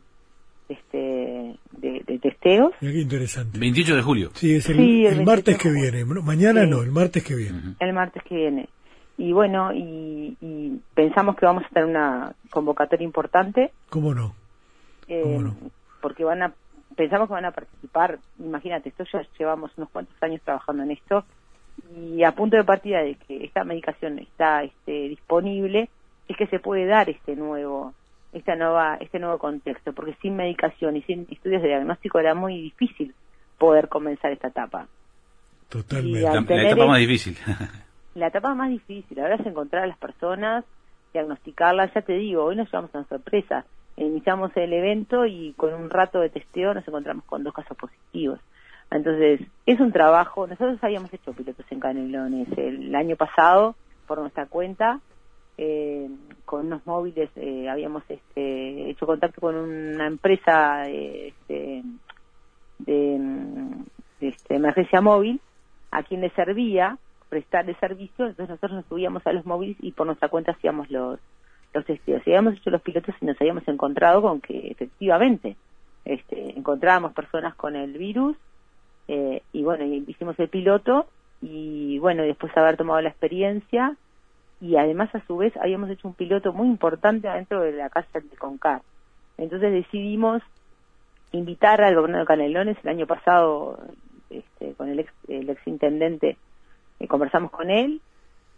este, 0.73 1.57
de, 1.79 2.03
de 2.07 2.19
testeos. 2.19 2.73
Mira 2.81 2.93
qué 2.95 3.01
interesante. 3.01 3.59
28 3.59 3.97
de 3.97 4.03
julio. 4.03 4.31
Sí, 4.35 4.55
es 4.57 4.69
el, 4.69 4.77
Sí, 4.77 5.07
el 5.07 5.21
el 5.21 5.25
martes 5.25 5.57
28 5.59 5.63
que 5.63 5.69
de 5.71 5.91
julio. 5.91 6.07
viene. 6.07 6.23
Mañana 6.23 6.63
Sí. 6.65 6.71
no, 6.71 6.83
el 6.83 6.91
martes 6.91 7.25
que 7.25 7.35
viene. 7.35 7.61
El 7.81 7.93
martes 7.93 8.23
que 8.25 8.35
viene. 8.35 8.69
Y 9.19 9.33
bueno, 9.33 9.73
y, 9.73 10.37
y 10.41 10.81
pensamos 10.95 11.37
que 11.37 11.47
vamos 11.47 11.65
a 11.65 11.69
tener 11.69 11.89
una 11.89 12.35
convocatoria 12.51 13.05
importante, 13.05 13.71
¿Cómo 13.91 14.15
no? 14.15 14.35
eh, 15.09 15.21
¿Cómo 15.23 15.43
no? 15.43 15.57
porque 16.01 16.25
van 16.25 16.43
a, 16.43 16.53
pensamos 16.97 17.29
que 17.29 17.35
van 17.35 17.45
a 17.45 17.53
participar, 17.53 18.19
imagínate, 18.41 18.89
esto 18.89 19.05
ya 19.13 19.23
llevamos 19.39 19.71
unos 19.77 19.91
cuantos 19.91 20.17
años 20.23 20.41
trabajando 20.43 20.83
en 20.83 20.93
esto, 20.93 21.25
y 21.97 22.25
a 22.25 22.33
punto 22.33 22.57
de 22.57 22.65
partida 22.65 23.03
de 23.03 23.15
que 23.17 23.45
esta 23.45 23.65
medicación 23.65 24.19
está 24.19 24.65
este, 24.65 25.09
disponible, 25.09 25.89
es 26.29 26.37
que 26.37 26.47
se 26.47 26.59
puede 26.59 26.87
dar 26.87 27.09
este 27.11 27.37
nuevo 27.37 27.93
esta 28.33 28.57
nueva 28.57 28.97
este 29.01 29.19
nuevo 29.19 29.39
contexto 29.39 29.93
porque 29.93 30.15
sin 30.23 30.37
medicación 30.37 30.97
y 30.97 31.03
sin 31.03 31.27
estudios 31.31 31.63
de 31.63 31.69
diagnóstico 31.69 32.19
era 32.19 32.35
muy 32.35 32.61
difícil 32.61 33.15
poder 33.59 33.89
comenzar 33.89 34.33
esta 34.33 34.49
etapa. 34.49 34.89
Totalmente. 35.69 36.55
La, 36.55 36.63
etapa 36.63 36.87
más 36.87 36.99
difícil. 36.99 37.37
la 38.15 38.27
etapa 38.27 38.55
más 38.55 38.71
difícil 38.71 39.21
ahora 39.21 39.37
es 39.37 39.47
encontrar 39.47 39.85
a 39.85 39.87
las 39.87 39.99
personas 39.99 40.65
diagnosticarlas. 41.13 41.93
Ya 41.95 42.03
te 42.03 42.15
digo 42.15 42.45
hoy 42.45 42.57
nos 42.57 42.69
llevamos 42.69 42.91
una 42.95 43.05
sorpresa. 43.05 43.65
Iniciamos 43.97 44.51
el 44.57 44.73
evento 44.73 45.27
y 45.27 45.53
con 45.57 45.75
un 45.75 45.91
rato 45.91 46.21
de 46.21 46.31
testeo 46.31 46.75
nos 46.75 46.87
encontramos 46.89 47.25
con 47.25 47.45
dos 47.45 47.55
casos 47.55 47.77
positivos. 47.77 48.41
Entonces 48.91 49.41
es 49.67 49.81
un 49.81 49.93
trabajo. 49.93 50.47
Nosotros 50.47 50.79
habíamos 50.83 51.13
hecho 51.13 51.33
pilotos 51.33 51.67
en 51.71 51.81
Canelones 51.81 52.49
el 52.57 52.95
año 52.95 53.17
pasado 53.17 53.75
por 54.07 54.19
nuestra 54.19 54.47
cuenta 54.47 55.01
eh, 55.59 56.09
con 56.45 56.67
unos 56.67 56.87
móviles 56.87 57.31
eh, 57.37 57.69
habíamos 57.69 58.03
este, 58.09 58.91
hecho 58.91 59.07
contacto 59.07 59.41
con 59.41 59.55
una 59.55 60.07
empresa 60.07 60.89
eh, 60.89 61.29
este, 61.29 61.83
de, 62.79 63.21
este, 64.21 64.55
emergencia 64.55 65.01
móvil 65.01 65.41
a 65.91 66.03
quien 66.03 66.21
le 66.23 66.31
servía 66.31 66.99
prestarle 67.29 67.75
servicio, 67.77 68.27
entonces 68.27 68.49
nosotros 68.49 68.73
nos 68.73 68.87
subíamos 68.87 69.27
a 69.27 69.33
los 69.33 69.47
móviles 69.47 69.77
y 69.81 69.93
por 69.93 70.07
nuestra 70.07 70.29
cuenta 70.29 70.53
hacíamos 70.53 70.91
los, 70.91 71.19
los 71.73 71.85
testeos. 71.85 72.23
Y 72.27 72.31
habíamos 72.31 72.55
hecho 72.55 72.71
los 72.71 72.83
pilotos 72.83 73.15
y 73.21 73.27
nos 73.27 73.41
habíamos 73.41 73.67
encontrado 73.69 74.21
con 74.21 74.41
que 74.41 74.69
efectivamente 74.71 75.57
este, 76.05 76.59
encontrábamos 76.59 77.13
personas 77.13 77.55
con 77.55 77.77
el 77.77 77.93
virus 77.97 78.37
eh, 79.09 79.43
y 79.53 79.63
bueno, 79.63 79.85
hicimos 79.85 80.39
el 80.39 80.49
piloto 80.49 81.07
y 81.41 81.99
bueno, 81.99 82.23
después 82.23 82.55
de 82.55 82.61
haber 82.61 82.77
tomado 82.77 83.01
la 83.01 83.09
experiencia 83.09 83.97
y 84.63 84.77
además 84.77 85.13
a 85.13 85.27
su 85.27 85.37
vez 85.37 85.53
habíamos 85.57 85.91
hecho 85.91 86.07
un 86.07 86.15
piloto 86.15 86.53
muy 86.53 86.69
importante 86.69 87.29
adentro 87.29 87.61
de 87.63 87.73
la 87.73 87.91
casa 87.91 88.21
de 88.21 88.37
Concar. 88.37 88.81
Entonces 89.37 89.73
decidimos 89.73 90.41
invitar 91.33 91.83
al 91.83 91.97
gobernador 91.97 92.29
Canelones 92.29 92.77
el 92.85 92.89
año 92.89 93.07
pasado 93.09 93.81
este, 94.31 94.75
con 94.75 94.89
el 94.89 95.01
ex, 95.01 95.13
el 95.27 95.51
ex 95.51 95.67
intendente 95.67 96.37
eh, 97.01 97.09
conversamos 97.09 97.51
con 97.51 97.71
él 97.71 98.01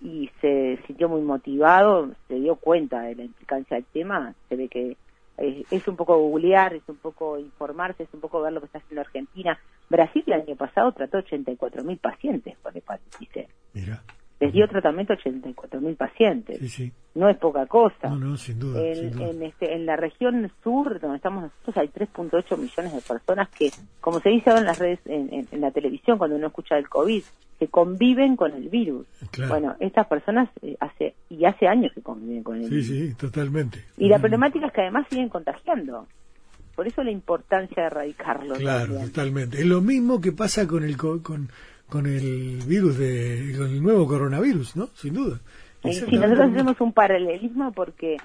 y 0.03 0.31
se 0.43 0.79
sintió 0.87 1.09
muy 1.09 1.23
motivado, 1.23 2.11
se 2.29 2.35
dio 2.35 2.57
cuenta 2.57 3.01
de 3.01 3.15
la 3.15 3.25
implicancia 3.25 3.77
del 3.77 3.87
tema, 3.87 4.35
se 4.51 4.57
ve 4.57 4.69
que 4.69 4.99
es 5.39 5.89
un 5.89 5.97
poco 5.97 6.19
googlear, 6.19 6.75
es 6.75 6.87
un 6.87 6.97
poco 6.97 7.39
informarse, 7.39 8.03
es 8.03 8.13
un 8.13 8.21
poco 8.21 8.43
ver 8.43 8.53
lo 8.53 8.61
que 8.61 8.67
está 8.67 8.79
haciendo 8.79 9.01
Argentina. 9.01 9.59
Brasil 9.89 10.23
el 10.27 10.35
año 10.35 10.55
pasado 10.55 10.93
trató 10.93 11.19
84 11.19 11.83
mil 11.83 11.97
pacientes 11.97 12.59
con 12.59 12.77
hepatitis 12.77 13.31
C. 13.33 13.49
Mira. 13.73 14.03
Les 14.45 14.53
dio 14.53 14.69
tratamiento 14.69 15.13
a 15.13 15.17
84 15.17 15.81
mil 15.81 15.97
pacientes. 15.97 16.59
Sí, 16.59 16.69
sí. 16.69 16.93
No 17.15 17.29
es 17.29 17.37
poca 17.39 17.67
cosa. 17.67 18.09
No, 18.09 18.17
no, 18.19 18.37
sin 18.37 18.59
duda. 18.59 18.81
sin 18.95 19.05
En, 19.05 19.11
duda. 19.13 19.31
en, 19.31 19.43
este, 19.45 19.75
en 19.75 19.87
la 19.87 19.97
región 19.97 20.51
sur, 20.63 21.01
donde 21.01 21.17
estamos 21.17 21.45
nosotros, 21.45 21.77
hay 21.77 21.89
3.8 21.89 22.59
millones 22.59 22.93
de 22.95 23.01
personas 23.01 23.49
que, 23.51 23.71
como 24.01 24.21
se 24.21 24.31
dice 24.31 24.51
ahora 24.51 24.61
en 24.61 24.67
las 24.67 24.79
redes, 24.79 24.99
en, 25.07 25.33
en- 25.33 25.49
en 25.51 25.61
la 25.61 25.71
televisión, 25.71 26.19
cuando 26.19 26.37
uno 26.37 26.49
escucha 26.49 26.75
del 26.75 26.89
COVID, 26.89 27.23
que 27.59 27.69
conviven 27.69 28.35
con 28.37 28.53
el 28.53 28.69
virus. 28.69 29.07
Claro. 29.31 29.51
Bueno, 29.53 29.77
estas 29.79 30.07
personas 30.09 30.49
eh, 30.63 30.77
hace 30.81 31.15
y 31.31 31.45
hace 31.45 31.69
años 31.69 31.93
que 31.95 32.03
conviven 32.03 32.43
con 32.43 32.57
el 32.57 32.65
Sí, 32.65 32.71
virus. 32.71 32.87
sí, 32.89 33.15
totalmente. 33.15 33.85
Y 33.97 34.09
la 34.09 34.19
Mm, 34.19 34.21
problemática 34.23 34.67
es 34.67 34.73
que 34.73 34.81
además 34.81 35.07
siguen 35.09 35.29
contagiando. 35.29 36.07
Por 36.75 36.89
eso 36.89 37.05
la 37.05 37.13
importancia 37.13 37.85
de 37.85 37.87
erradicarlo. 37.87 38.55
Claro, 38.57 38.87
también. 38.95 39.07
totalmente. 39.13 39.59
Es 39.61 39.67
lo 39.67 39.81
mismo 39.81 40.21
que 40.21 40.33
pasa 40.33 40.67
con 40.67 40.83
el 40.83 40.97
co- 40.97 41.23
con, 41.23 41.49
con 41.89 42.07
el 42.07 42.63
virus 42.67 42.99
de 42.99 43.55
con 43.57 43.69
el 43.69 43.83
nuevo 43.83 44.07
coronavirus, 44.07 44.77
¿no? 44.77 44.89
Sin 44.95 45.15
duda. 45.15 45.41
Sí, 45.83 46.17
nosotros 46.17 46.51
hacemos 46.51 46.81
un 46.81 46.93
paralelismo 46.93 47.73
porque 47.73 48.17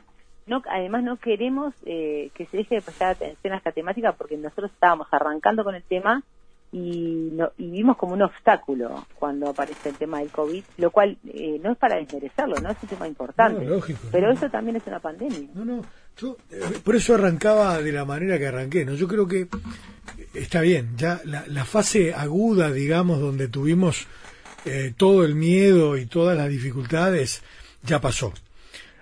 no 0.48 0.62
además 0.70 1.04
no 1.04 1.18
queremos 1.18 1.74
eh, 1.86 2.32
que 2.34 2.46
se 2.46 2.58
deje 2.58 2.76
de 2.76 2.82
prestar 2.82 3.12
atención 3.12 3.54
a 3.54 3.58
esta 3.58 3.72
temática 3.72 4.14
porque 4.14 4.38
nosotros 4.38 4.72
estábamos 4.72 5.08
arrancando 5.12 5.64
con 5.64 5.76
el 5.76 5.84
tema 5.84 6.24
y, 6.72 7.30
no, 7.34 7.52
y 7.58 7.72
vimos 7.72 7.98
como 7.98 8.14
un 8.14 8.22
obstáculo 8.22 9.08
cuando 9.16 9.50
aparece 9.50 9.90
el 9.90 9.96
tema 9.96 10.20
del 10.20 10.30
COVID, 10.30 10.64
lo 10.78 10.92
cual 10.92 11.18
eh, 11.26 11.60
no 11.64 11.72
es 11.72 11.78
para 11.78 11.96
desmerecerlo, 11.98 12.56
no 12.62 12.70
es 12.70 12.78
un 12.84 12.90
tema 12.90 13.08
importante, 13.08 13.66
No, 13.66 13.72
lógico, 13.76 14.00
pero 14.12 14.28
no. 14.28 14.34
eso 14.34 14.50
también 14.50 14.76
es 14.76 14.86
una 14.86 15.00
pandemia. 15.00 15.50
No, 15.56 15.66
no, 15.66 15.82
yo 16.18 16.38
eh, 16.52 16.62
por 16.84 16.96
eso 16.96 17.16
arrancaba 17.16 17.82
de 17.82 17.92
la 17.92 18.06
manera 18.06 18.38
que 18.38 18.48
arranqué, 18.48 18.86
¿no? 18.86 18.94
Yo 18.94 19.08
creo 19.08 19.28
que 19.28 19.48
está 20.34 20.62
bien, 20.62 20.96
ya 20.96 21.22
la, 21.26 21.44
la 21.48 21.66
fase 21.66 22.14
aguda, 22.14 22.72
digamos, 22.72 23.20
donde 23.20 23.48
tuvimos 23.48 24.08
eh, 24.66 24.94
todo 24.96 25.26
el 25.26 25.36
miedo 25.36 25.98
y 25.98 26.06
todas 26.06 26.38
las 26.38 26.50
dificultades, 26.50 27.42
ya 27.84 28.00
pasó. 28.02 28.34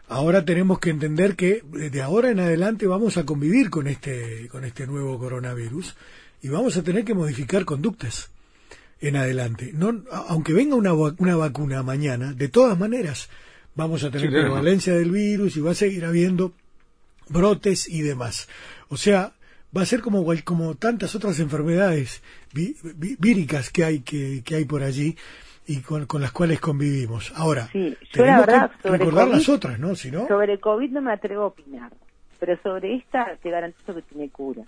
Ahora 0.09 0.45
tenemos 0.45 0.79
que 0.79 0.89
entender 0.89 1.35
que 1.35 1.61
de 1.63 2.01
ahora 2.01 2.29
en 2.29 2.39
adelante 2.39 2.87
vamos 2.87 3.17
a 3.17 3.25
convivir 3.25 3.69
con 3.69 3.87
este, 3.87 4.47
con 4.47 4.63
este 4.63 4.87
nuevo 4.87 5.19
coronavirus 5.19 5.97
y 6.41 6.49
vamos 6.49 6.77
a 6.77 6.83
tener 6.83 7.03
que 7.03 7.13
modificar 7.13 7.65
conductas 7.65 8.31
en 8.99 9.15
adelante. 9.15 9.71
No, 9.73 10.03
aunque 10.27 10.53
venga 10.53 10.75
una, 10.75 10.93
una 10.93 11.35
vacuna 11.35 11.83
mañana, 11.83 12.33
de 12.33 12.47
todas 12.47 12.77
maneras 12.77 13.29
vamos 13.75 14.03
a 14.03 14.11
tener 14.11 14.29
prevalencia 14.29 14.93
del 14.93 15.11
virus 15.11 15.55
y 15.55 15.61
va 15.61 15.71
a 15.71 15.75
seguir 15.75 16.05
habiendo 16.05 16.53
brotes 17.29 17.87
y 17.87 18.01
demás. 18.01 18.49
O 18.89 18.97
sea, 18.97 19.33
va 19.75 19.81
a 19.81 19.85
ser 19.85 20.01
como, 20.01 20.25
como 20.43 20.75
tantas 20.75 21.15
otras 21.15 21.39
enfermedades 21.39 22.21
víricas 22.53 23.69
que 23.69 23.83
hay, 23.83 23.99
que, 23.99 24.41
que 24.43 24.55
hay 24.55 24.65
por 24.65 24.83
allí 24.83 25.15
y 25.67 25.81
con, 25.81 26.07
las 26.21 26.31
cuales 26.31 26.59
convivimos. 26.59 27.33
Ahora, 27.35 27.67
sí, 27.71 27.95
yo 28.13 28.25
la 28.25 28.39
verdad, 28.39 28.71
sobre 28.81 28.99
recordar 28.99 29.27
las 29.27 29.49
otras, 29.49 29.77
¿no? 29.77 29.95
Si 29.95 30.09
Sobre 30.09 30.59
COVID 30.59 30.91
no 30.91 31.01
me 31.01 31.11
atrevo 31.11 31.43
a 31.43 31.47
opinar, 31.47 31.91
pero 32.39 32.57
sobre 32.63 32.95
esta 32.95 33.35
te 33.43 33.51
garantizo 33.51 33.93
que 33.93 34.01
tiene 34.03 34.29
cura. 34.29 34.63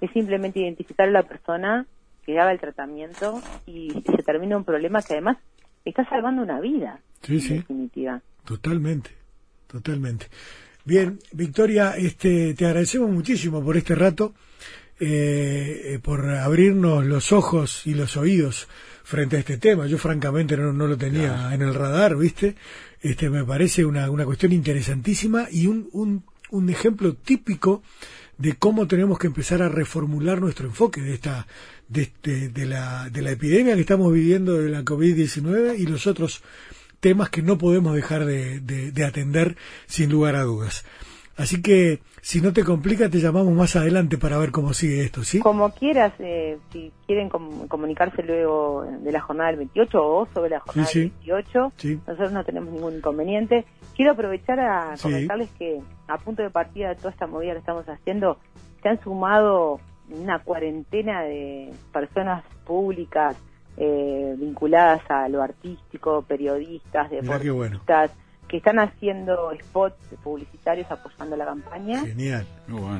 Es 0.00 0.10
simplemente 0.12 0.60
identificar 0.60 1.08
a 1.08 1.12
la 1.12 1.22
persona 1.22 1.86
que 2.24 2.38
haga 2.38 2.52
el 2.52 2.60
tratamiento 2.60 3.40
y 3.66 3.90
se 4.04 4.22
termina 4.22 4.56
un 4.56 4.64
problema 4.64 5.02
que 5.02 5.14
además 5.14 5.38
está 5.84 6.08
salvando 6.08 6.42
una 6.42 6.60
vida. 6.60 7.00
Sí, 7.22 7.40
sí. 7.40 7.54
definitiva. 7.54 8.20
Totalmente, 8.44 9.10
totalmente. 9.66 10.26
Bien, 10.84 11.18
Victoria, 11.32 11.94
este, 11.96 12.54
te 12.54 12.66
agradecemos 12.66 13.10
muchísimo 13.10 13.62
por 13.62 13.76
este 13.76 13.94
rato, 13.94 14.34
eh, 15.00 15.82
eh, 15.84 15.98
por 16.02 16.28
abrirnos 16.30 17.04
los 17.04 17.32
ojos 17.32 17.86
y 17.86 17.94
los 17.94 18.16
oídos 18.16 18.68
frente 19.04 19.36
a 19.36 19.40
este 19.40 19.58
tema. 19.58 19.86
Yo 19.86 19.98
francamente 19.98 20.56
no, 20.56 20.72
no 20.72 20.86
lo 20.86 20.96
tenía 20.96 21.54
en 21.54 21.62
el 21.62 21.74
radar, 21.74 22.16
¿viste? 22.16 22.56
Este 23.00 23.30
me 23.30 23.44
parece 23.44 23.84
una, 23.84 24.10
una 24.10 24.24
cuestión 24.24 24.52
interesantísima 24.52 25.48
y 25.50 25.66
un, 25.66 25.88
un, 25.92 26.24
un 26.50 26.70
ejemplo 26.70 27.14
típico 27.14 27.82
de 28.38 28.54
cómo 28.54 28.86
tenemos 28.86 29.18
que 29.18 29.26
empezar 29.26 29.62
a 29.62 29.68
reformular 29.68 30.40
nuestro 30.40 30.66
enfoque 30.66 31.00
de 31.00 31.14
esta 31.14 31.46
de, 31.88 32.02
este, 32.02 32.48
de, 32.48 32.66
la, 32.66 33.10
de 33.10 33.22
la 33.22 33.32
epidemia 33.32 33.74
que 33.74 33.80
estamos 33.80 34.12
viviendo 34.12 34.58
de 34.58 34.68
la 34.68 34.84
COVID-19 34.84 35.78
y 35.78 35.86
los 35.86 36.06
otros 36.06 36.42
temas 37.00 37.30
que 37.30 37.42
no 37.42 37.58
podemos 37.58 37.94
dejar 37.94 38.24
de, 38.24 38.60
de, 38.60 39.04
atender 39.04 39.56
sin 39.86 40.10
lugar 40.10 40.36
a 40.36 40.42
dudas. 40.42 40.84
Así 41.38 41.62
que, 41.62 42.00
si 42.20 42.40
no 42.40 42.52
te 42.52 42.64
complica, 42.64 43.08
te 43.08 43.20
llamamos 43.20 43.54
más 43.54 43.76
adelante 43.76 44.18
para 44.18 44.38
ver 44.38 44.50
cómo 44.50 44.74
sigue 44.74 45.04
esto, 45.04 45.22
¿sí? 45.22 45.38
Como 45.38 45.70
quieras, 45.70 46.12
eh, 46.18 46.58
si 46.72 46.90
quieren 47.06 47.28
comunicarse 47.28 48.24
luego 48.24 48.84
de 49.00 49.12
la 49.12 49.20
jornada 49.20 49.50
del 49.50 49.58
28 49.58 50.04
o 50.04 50.26
sobre 50.34 50.50
la 50.50 50.60
jornada 50.60 50.88
del 50.92 51.12
28, 51.24 51.72
nosotros 52.08 52.32
no 52.32 52.44
tenemos 52.44 52.72
ningún 52.72 52.96
inconveniente. 52.96 53.64
Quiero 53.94 54.12
aprovechar 54.12 54.58
a 54.58 54.94
comentarles 55.00 55.48
que 55.56 55.80
a 56.08 56.18
punto 56.18 56.42
de 56.42 56.50
partida 56.50 56.88
de 56.88 56.96
toda 56.96 57.10
esta 57.10 57.28
movida 57.28 57.52
que 57.52 57.60
estamos 57.60 57.88
haciendo, 57.88 58.38
se 58.82 58.88
han 58.88 59.00
sumado 59.00 59.78
una 60.10 60.40
cuarentena 60.40 61.22
de 61.22 61.72
personas 61.92 62.42
públicas 62.66 63.36
eh, 63.76 64.34
vinculadas 64.36 65.02
a 65.08 65.28
lo 65.28 65.40
artístico, 65.40 66.22
periodistas, 66.22 67.10
deportistas, 67.10 68.10
que 68.48 68.56
están 68.56 68.78
haciendo 68.78 69.52
spots 69.62 69.96
publicitarios 70.24 70.90
apoyando 70.90 71.36
la 71.36 71.44
campaña. 71.44 72.00
Genial. 72.00 72.46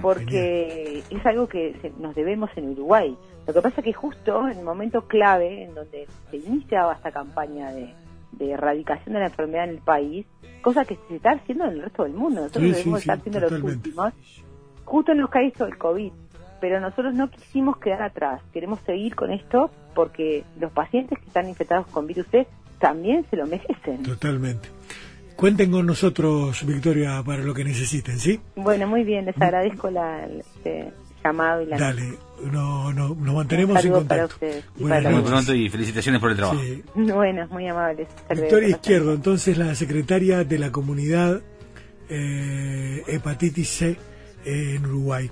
porque 0.02 1.02
es 1.10 1.26
algo 1.26 1.48
que 1.48 1.92
nos 1.98 2.14
debemos 2.14 2.50
en 2.56 2.70
Uruguay. 2.70 3.16
Lo 3.46 3.54
que 3.54 3.62
pasa 3.62 3.80
es 3.80 3.84
que 3.84 3.92
justo 3.94 4.46
en 4.46 4.58
el 4.58 4.64
momento 4.64 5.08
clave 5.08 5.64
en 5.64 5.74
donde 5.74 6.06
se 6.30 6.36
iniciaba 6.36 6.92
esta 6.92 7.10
campaña 7.10 7.72
de, 7.72 7.94
erradicación 8.38 9.14
de 9.14 9.20
la 9.20 9.26
enfermedad 9.26 9.64
en 9.64 9.70
el 9.70 9.78
país, 9.78 10.26
cosa 10.62 10.84
que 10.84 10.98
se 11.08 11.16
está 11.16 11.30
haciendo 11.30 11.64
en 11.64 11.72
el 11.72 11.82
resto 11.82 12.04
del 12.04 12.12
mundo, 12.12 12.42
nosotros 12.42 12.70
debemos 12.70 13.00
estar 13.00 13.18
haciendo 13.18 13.40
los 13.40 13.52
últimos, 13.52 14.12
justo 14.84 15.14
nos 15.14 15.30
cae 15.30 15.48
esto 15.48 15.64
del 15.64 15.78
COVID. 15.78 16.12
Pero 16.60 16.80
nosotros 16.80 17.14
no 17.14 17.30
quisimos 17.30 17.78
quedar 17.78 18.02
atrás, 18.02 18.42
queremos 18.52 18.80
seguir 18.80 19.14
con 19.14 19.30
esto 19.30 19.70
porque 19.94 20.44
los 20.58 20.72
pacientes 20.72 21.16
que 21.18 21.26
están 21.26 21.48
infectados 21.48 21.86
con 21.86 22.06
virus 22.06 22.26
C 22.26 22.48
también 22.78 23.24
se 23.30 23.36
lo 23.36 23.46
merecen. 23.46 24.02
Totalmente. 24.02 24.68
Cuenten 25.38 25.70
con 25.70 25.86
nosotros, 25.86 26.66
Victoria, 26.66 27.22
para 27.24 27.44
lo 27.44 27.54
que 27.54 27.62
necesiten, 27.62 28.18
¿sí? 28.18 28.40
Bueno, 28.56 28.88
muy 28.88 29.04
bien, 29.04 29.24
les 29.24 29.40
agradezco 29.40 29.88
la, 29.88 30.26
este 30.26 30.92
llamado 31.22 31.62
y 31.62 31.66
la... 31.66 31.78
Dale, 31.78 32.14
no, 32.50 32.92
no, 32.92 33.14
nos 33.14 33.34
mantenemos 33.36 33.84
en 33.84 33.92
contacto. 33.92 34.36
Para 34.36 34.58
ustedes. 34.58 35.12
Muy 35.12 35.22
pronto 35.22 35.54
y 35.54 35.68
felicitaciones 35.68 36.20
por 36.20 36.32
el 36.32 36.36
trabajo. 36.38 36.60
Bueno, 36.96 37.46
muy 37.52 37.68
amables. 37.68 38.08
Victoria 38.28 38.68
Izquierdo, 38.70 39.14
entonces 39.14 39.56
la 39.56 39.76
secretaria 39.76 40.42
de 40.42 40.58
la 40.58 40.72
comunidad 40.72 41.40
eh, 42.08 43.04
hepatitis 43.06 43.68
C 43.68 43.96
en 44.44 44.86
Uruguay. 44.86 45.30